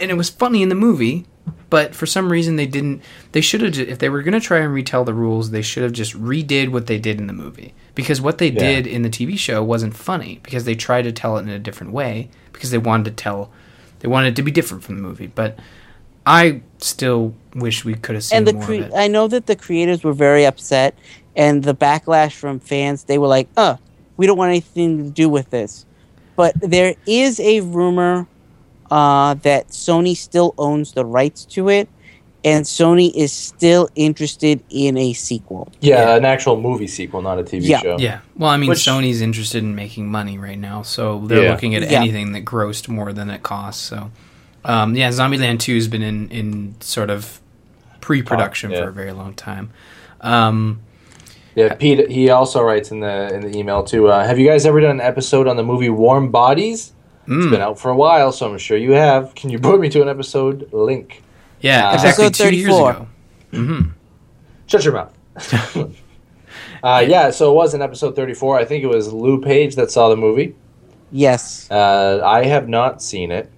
[0.00, 1.26] and it was funny in the movie,
[1.70, 3.02] but for some reason they didn't.
[3.32, 5.82] They should have if they were going to try and retell the rules, they should
[5.82, 8.58] have just redid what they did in the movie because what they Yeah.
[8.58, 11.58] did in the TV show wasn't funny because they tried to tell it in a
[11.58, 13.50] different way because they wanted to tell
[14.00, 15.58] they wanted it to be different from the movie, but
[16.26, 18.92] I still wish we could have seen and the more cre- of it.
[18.94, 20.94] I know that the creators were very upset,
[21.36, 23.76] and the backlash from fans, they were like, "Uh,
[24.16, 25.84] we don't want anything to do with this."
[26.36, 28.26] But there is a rumor
[28.90, 31.88] uh, that Sony still owns the rights to it,
[32.44, 35.72] and Sony is still interested in a sequel.
[35.80, 36.16] Yeah, Yeah.
[36.16, 37.80] an actual movie sequel, not a TV Yeah.
[37.80, 37.96] show.
[37.98, 38.18] Yeah.
[38.36, 41.50] Well, I mean, Which- Sony's interested in making money right now, so they're Yeah.
[41.52, 42.00] looking at Yeah.
[42.00, 43.82] anything that grossed more than it costs.
[43.82, 44.10] So,
[44.64, 47.40] um, yeah, Zombieland Two has been in in sort of
[48.00, 48.82] pre-production Oh, yeah.
[48.82, 49.70] for a very long time.
[50.20, 50.80] Um,
[51.54, 52.10] Yeah, Pete.
[52.10, 54.08] He also writes in the in the email too.
[54.08, 56.92] Uh, have you guys ever done an episode on the movie Warm Bodies?
[57.28, 59.34] It's been out for a while, so I'm sure you have.
[59.34, 61.22] Can you put me to an episode link?
[61.60, 62.90] yeah, Uh, exactly Episode two years 34.
[63.52, 63.86] ago.
[64.66, 65.14] Shut your mouth.
[66.82, 68.58] uh, yeah, so it was in episode 34.
[68.58, 70.56] I think it was Lou Page that saw the movie.
[71.12, 73.50] Yes, Uh, I have not seen it.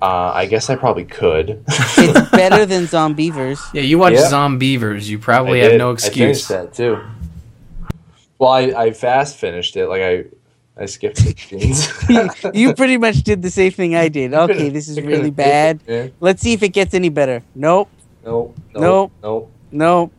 [0.00, 1.64] Uh, I guess I probably could.
[1.68, 3.58] it's better than Zombeavers.
[3.74, 4.30] Yeah, you watch Yeah.
[4.30, 5.78] Zombeavers, you probably have did.
[5.78, 6.46] no I excuse.
[6.46, 7.00] finished that too.
[8.38, 9.88] Well, I, I fast finished it.
[9.88, 10.24] Like I,
[10.80, 11.88] I skipped the scenes.
[12.54, 14.32] you pretty much did the same thing I did.
[14.32, 15.80] Okay, this is really bad.
[15.88, 16.08] Yeah.
[16.20, 17.42] Let's see if it gets any better.
[17.56, 17.88] Nope,
[18.24, 18.56] Nope.
[18.74, 18.80] Nope.
[18.82, 19.12] Nope.
[19.22, 19.52] Nope.
[19.72, 20.12] nope.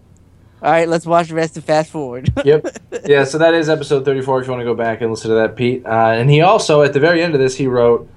[0.61, 2.33] All right, let's watch the rest of Fast Forward.
[2.43, 2.67] Yep.
[3.05, 3.23] Yeah.
[3.23, 4.41] So that is episode thirty-four.
[4.41, 5.85] If you want to go back and listen to that, Pete.
[5.85, 8.09] Uh, and he also at the very end of this, he wrote.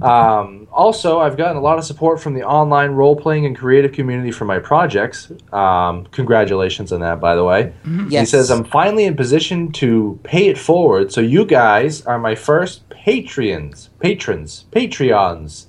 [0.00, 4.30] Um, also, I've gotten a lot of support from the online role-playing and creative community
[4.30, 5.32] for my projects.
[5.52, 7.72] Um, congratulations on that, by the way.
[8.08, 8.20] yes.
[8.20, 12.34] He says, I'm finally in position to pay it forward, so you guys are my
[12.34, 13.88] first Patreons.
[13.98, 14.66] Patrons.
[14.70, 15.66] Patreons.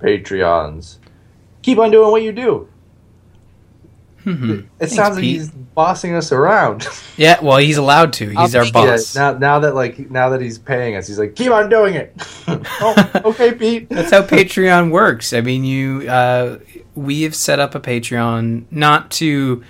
[0.00, 0.98] Patreons.
[1.62, 2.68] Keep on doing what you do.
[4.24, 5.34] It sounds like Pete.
[5.40, 6.86] he's bossing us around.
[7.18, 8.34] Yeah, well, he's allowed to.
[8.36, 8.78] I'll He's our take it.
[8.78, 9.14] yeah, boss.
[9.14, 12.14] now, now that like now that he's paying us, he's like, keep on doing it.
[12.48, 13.88] oh, okay, Pete.
[13.90, 15.32] That's how Patreon works.
[15.34, 16.58] I mean, you uh,
[16.94, 19.62] we have set up a Patreon not to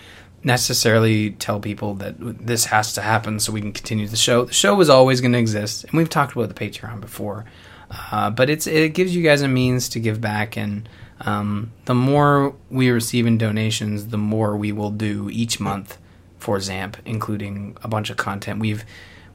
[0.45, 4.45] necessarily tell people that this has to happen so we can continue the show.
[4.45, 7.45] The show is always going to exist, and we've talked about the Patreon before.
[7.91, 10.89] Uh, but it's it gives you guys a means to give back, and
[11.23, 15.99] um, the more we receive in donations, the more we will do each month
[16.39, 18.61] for Zamp, including a bunch of content.
[18.61, 18.85] We've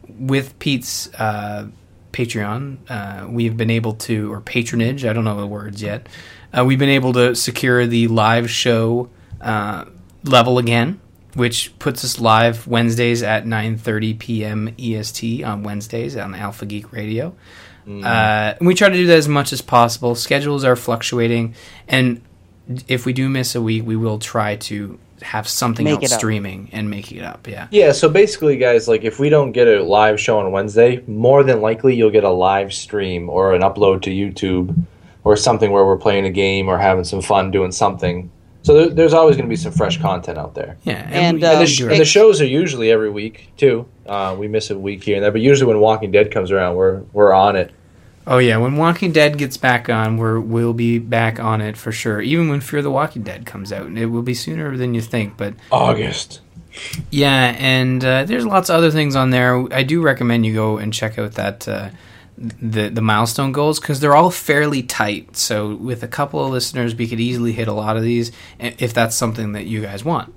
[0.08, 1.68] with Pete's uh,
[2.12, 6.08] Patreon, uh, we've been able to, or patronage, I don't know the words yet,
[6.58, 9.10] uh, we've been able to secure the live show
[9.42, 9.86] uh,
[10.24, 11.00] level again,
[11.34, 14.76] which puts us live Wednesdays at 9.30 p.m.
[14.80, 17.36] EST on Wednesdays on Alpha Geek Radio.
[17.88, 20.14] Uh, and we try to do that as much as possible.
[20.16, 21.56] Schedules are fluctuating,
[21.88, 22.22] and
[22.88, 26.70] if we do miss a week, we will try to have something Make else streaming
[26.74, 27.48] and make it up.
[27.48, 27.68] Yeah.
[27.72, 31.44] Yeah, so basically, guys, like if we don't get a live show on Wednesday, more
[31.44, 34.76] than likely you'll get a live stream or an upload to YouTube
[35.24, 38.30] or something where we're playing a game or having some fun doing something.
[38.64, 40.78] So there, there's always going to be some fresh content out there.
[40.84, 41.08] Yeah.
[41.10, 43.88] And, we- uh, And the, sh- and the shows are usually every week too.
[44.06, 46.76] Uh, we miss a week here and there, but usually when Walking Dead comes around,
[46.76, 47.72] we're we're on it.
[48.28, 51.92] Oh yeah, when Walking Dead gets back on, we're we'll be back on it for
[51.92, 52.22] sure.
[52.22, 55.02] Even when Fear the Walking Dead comes out, and it will be sooner than you
[55.02, 55.38] think.
[55.38, 56.42] But August.
[57.10, 59.66] Yeah, and uh, there's lots of other things on there.
[59.74, 61.90] I do recommend you go and check out that uh,
[62.38, 65.38] the the milestone goals because they're all fairly tight.
[65.38, 68.94] So with a couple of listeners, we could easily hit a lot of these if
[68.94, 70.34] that's something that you guys want.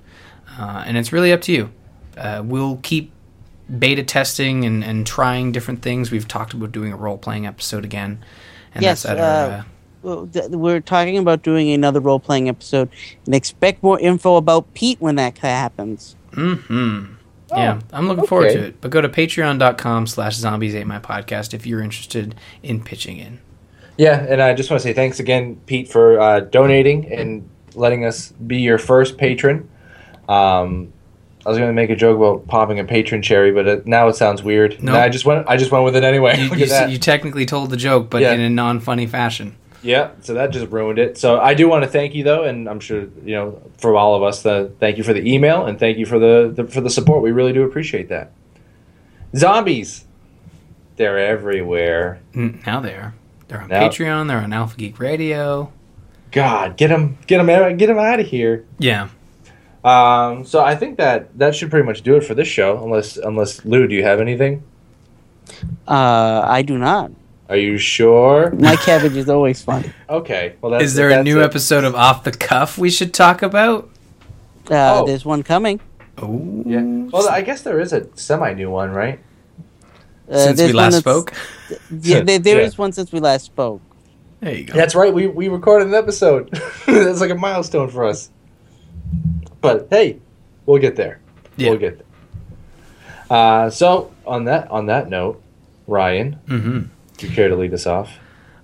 [0.59, 1.71] Uh, and it's really up to you.
[2.17, 3.13] Uh, we'll keep
[3.79, 6.11] beta testing and, and trying different things.
[6.11, 8.25] We've talked about doing a role playing episode again,
[8.75, 9.25] and Yes, that's at our.
[9.47, 9.63] uh, Uh,
[10.03, 12.89] Well, th- We're talking about doing another role playing episode,
[13.27, 16.17] and expect more info about Pete when that happens.
[16.33, 17.05] hmm
[17.51, 18.81] Yeah, I'm looking forward to it.
[18.81, 23.41] But go to patreon.com slash zombies ate my podcast if you're interested in pitching in.
[23.99, 28.05] Yeah, and I just want to say thanks again, Pete, for uh, donating and letting
[28.07, 29.69] us be your first patron.
[30.29, 31.00] Um, I
[31.51, 34.17] was going to make a joke about popping a patron cherry, but it, now it
[34.17, 34.83] sounds weird.
[34.83, 34.93] No.
[34.95, 35.47] No, I just went.
[35.49, 36.37] I just went with it anyway.
[36.39, 38.33] You, you, you technically told the joke, but Yeah.
[38.33, 39.57] in a non-funny fashion.
[39.83, 41.17] yeah, so that just ruined it.
[41.19, 44.15] So I do want to thank you though, and I'm sure you know for all
[44.15, 46.81] of us, the thank you for the email and thank you for the, the for
[46.81, 47.23] the support.
[47.23, 48.33] We really do appreciate that.
[49.37, 50.05] Zombies,
[50.97, 52.21] they're everywhere.
[52.35, 53.15] Mm, Now they're
[53.49, 54.29] they're on Now- Patreon.
[54.29, 55.73] They're on Alpha Geek Radio.
[56.33, 58.65] God, get them, get them, get them out of here.
[58.79, 59.09] Yeah.
[59.85, 62.83] Um, so I think that that should pretty much do it for this show.
[62.85, 64.63] Unless, unless Lou, do you have anything?
[65.89, 67.11] Uh, I do not.
[67.49, 68.53] Are you sure?
[68.53, 69.93] My cabbage is always fun.
[70.11, 70.55] Okay.
[70.61, 71.45] Well, that's, Is there a new it.
[71.45, 73.89] episode of Off the Cuff we should talk about?
[74.71, 75.07] Uh, Oh.
[75.07, 75.81] There's one coming.
[76.19, 76.81] Oh, Yeah.
[77.13, 79.19] Well, I guess there is a semi-new one, right?
[80.31, 81.33] Uh, since there's we one last spoke.
[81.91, 82.67] Yeah, there, there Yeah.
[82.67, 83.81] is one since we last spoke.
[84.41, 84.75] There you go.
[84.75, 85.13] That's right.
[85.13, 86.51] We we recorded an episode.
[86.87, 88.31] that's like a milestone for us.
[89.61, 90.19] But hey,
[90.67, 91.21] we'll get there.
[91.57, 91.71] Yeah.
[91.71, 92.07] We'll get there.
[93.29, 95.43] Uh, so on that on that note,
[95.87, 96.81] Ryan, Mm-hmm.
[97.19, 98.11] do you care to lead us off?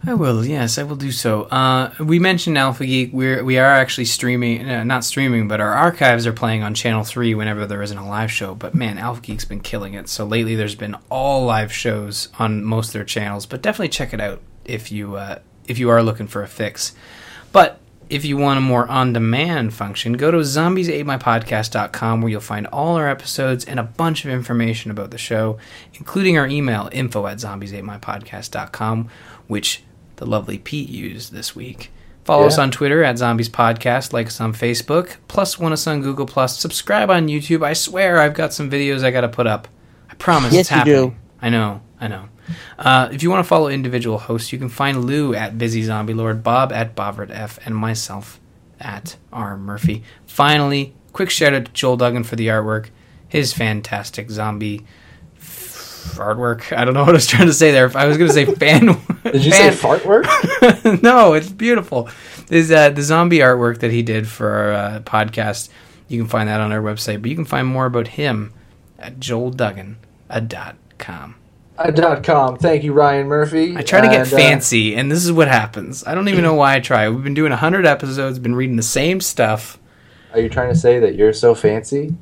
[0.07, 0.45] I will.
[0.45, 1.45] Yes, I will do so.
[1.45, 3.13] Uh, we mentioned Alpha Geek.
[3.13, 7.03] We're we are actually streaming, uh, not streaming, but our archives are playing on Channel
[7.03, 8.55] Three whenever there isn't a live show.
[8.55, 10.09] But man, Alpha Geek's been killing it.
[10.09, 13.47] So lately, there's been all live shows on most of their channels.
[13.47, 16.95] But definitely check it out if you uh, if you are looking for a fix.
[17.51, 22.97] But if you want a more on-demand function, go to zombies8mypodcast.com where you'll find all
[22.97, 25.59] our episodes and a bunch of information about the show,
[25.95, 29.09] including our email, info at zombies8mypodcast.com,
[29.47, 29.83] which
[30.17, 31.91] the lovely Pete used this week.
[32.25, 36.03] Follow us on Twitter at Zombies Podcast, like us on Facebook, plus one us on
[36.03, 36.59] Google Plus.
[36.59, 37.65] Subscribe on YouTube.
[37.65, 39.69] I swear I've got some videos I got to put up.
[40.11, 41.15] I promise Yes, it's you do.
[41.41, 42.29] I know, I know.
[42.79, 46.15] Uh, if you want to follow individual hosts, you can find Lou at Busy Zombie
[46.15, 48.39] Lord, Bob at Bovert F, and myself
[48.79, 50.03] at R Murphy.
[50.27, 52.91] Finally, quick shout out to Joel Duggan for the artwork.
[53.29, 54.85] His fantastic zombie
[55.39, 56.77] f- artwork.
[56.77, 57.91] I don't know what I was trying to say there.
[57.97, 58.87] I was going to say fan.
[59.25, 60.27] Did you fan- say fart work?
[61.03, 62.09] no, it's beautiful.
[62.51, 65.71] Is uh, the zombie artwork that he did for our uh, podcast?
[66.09, 68.53] You can find that on our website, but you can find more about him
[68.99, 71.36] at joelduggan.com.
[71.79, 72.57] Uh, dot com.
[72.57, 73.77] Thank you, Ryan Murphy.
[73.77, 76.05] I try to get And, uh, fancy, and this is what happens.
[76.07, 77.07] I don't even know why I try.
[77.09, 79.79] We've been doing 100 episodes, been reading the same stuff.
[80.33, 82.15] are you trying to say that you're so fancy?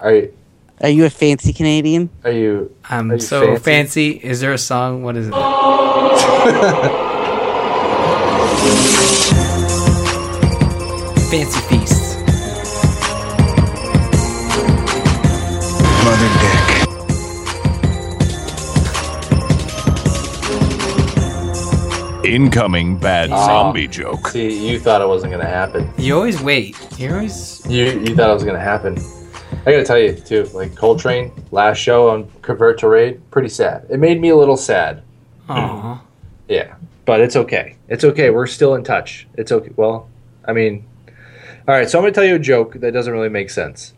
[0.00, 0.32] Are you?
[0.80, 2.10] Are you a fancy Canadian?
[2.24, 2.74] Are you?
[2.90, 3.62] I'm Are you so fancy?
[3.62, 4.10] fancy?
[4.28, 5.04] Is there a song?
[5.04, 5.34] What is it?
[11.30, 11.93] fancy feasts.
[22.34, 23.46] Incoming bad Ah.
[23.46, 24.26] zombie joke.
[24.26, 25.88] See, you thought it wasn't gonna happen.
[25.96, 26.76] You always wait.
[26.98, 27.62] You always.
[27.68, 28.98] You you thought it was gonna happen.
[29.64, 30.42] I gotta tell you too.
[30.52, 33.86] Like Coltrane, last show on Convert to Raid, pretty sad.
[33.88, 35.02] It made me a little sad.
[35.48, 36.02] Aw.
[36.48, 36.74] Yeah,
[37.04, 37.76] but it's okay.
[37.88, 38.30] It's okay.
[38.30, 39.28] We're still in touch.
[39.34, 39.70] It's okay.
[39.76, 40.08] Well,
[40.44, 40.84] I mean,
[41.68, 41.88] all right.
[41.88, 43.94] So I'm gonna tell you a joke that doesn't really make sense.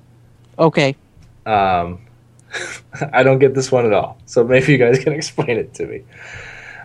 [0.59, 0.95] Okay.
[1.47, 2.01] Um,
[3.15, 4.19] I don't get this one at all.
[4.27, 6.03] So maybe you guys can explain it to me.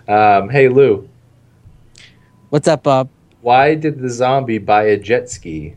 [0.08, 1.10] Um, hey Lou,
[2.52, 3.08] What's up, Bob?
[3.40, 5.74] why did the zombie buy a jet ski?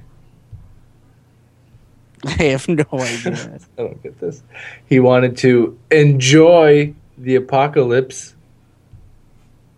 [2.26, 3.60] I have no idea.
[3.78, 4.42] I don't get this.
[4.86, 8.34] He wanted to enjoy the apocalypse.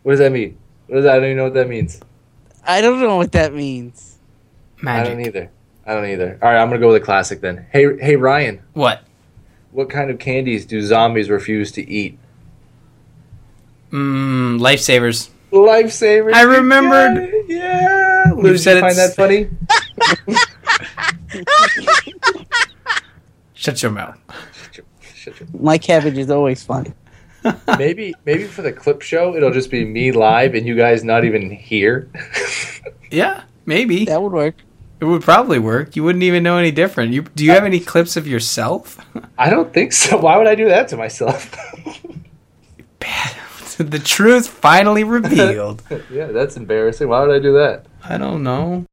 [0.05, 0.57] What does that mean?
[0.87, 1.17] What does that?
[1.17, 2.01] I don't even know what that means.
[2.65, 4.19] I don't know what that means.
[4.81, 5.07] Magic.
[5.07, 5.51] I don't either.
[5.85, 6.39] I don't either.
[6.41, 7.67] All right, I'm gonna go with a classic then.
[7.73, 9.03] Hey, hey, Ryan, What?
[9.71, 12.19] what kind of candies do zombies refuse to eat?
[13.93, 15.29] Mm, lifesavers.
[15.57, 16.33] Lifesavers.
[16.35, 17.31] I remembered.
[17.49, 18.33] Yeah.
[18.35, 19.49] Lou, did said you find that funny?
[23.55, 24.19] Shut your mouth.
[25.15, 26.93] Shut your- My cabbage is always funny.
[27.79, 31.25] maybe, maybe for the clip show, it'll just be me live and you guys not
[31.25, 32.09] even here.
[33.09, 34.57] Yeah, maybe That would work.
[35.01, 35.95] it would probably work.
[35.95, 37.13] You wouldn't even know any different.
[37.13, 38.99] You do you have any clips of yourself?
[39.39, 40.17] I don't think so.
[40.19, 41.55] Why would I do that to myself?
[43.79, 45.83] the truth finally revealed.
[46.11, 47.09] yeah, that's embarrassing.
[47.09, 47.87] Why would I do that?
[48.03, 48.87] I don't know.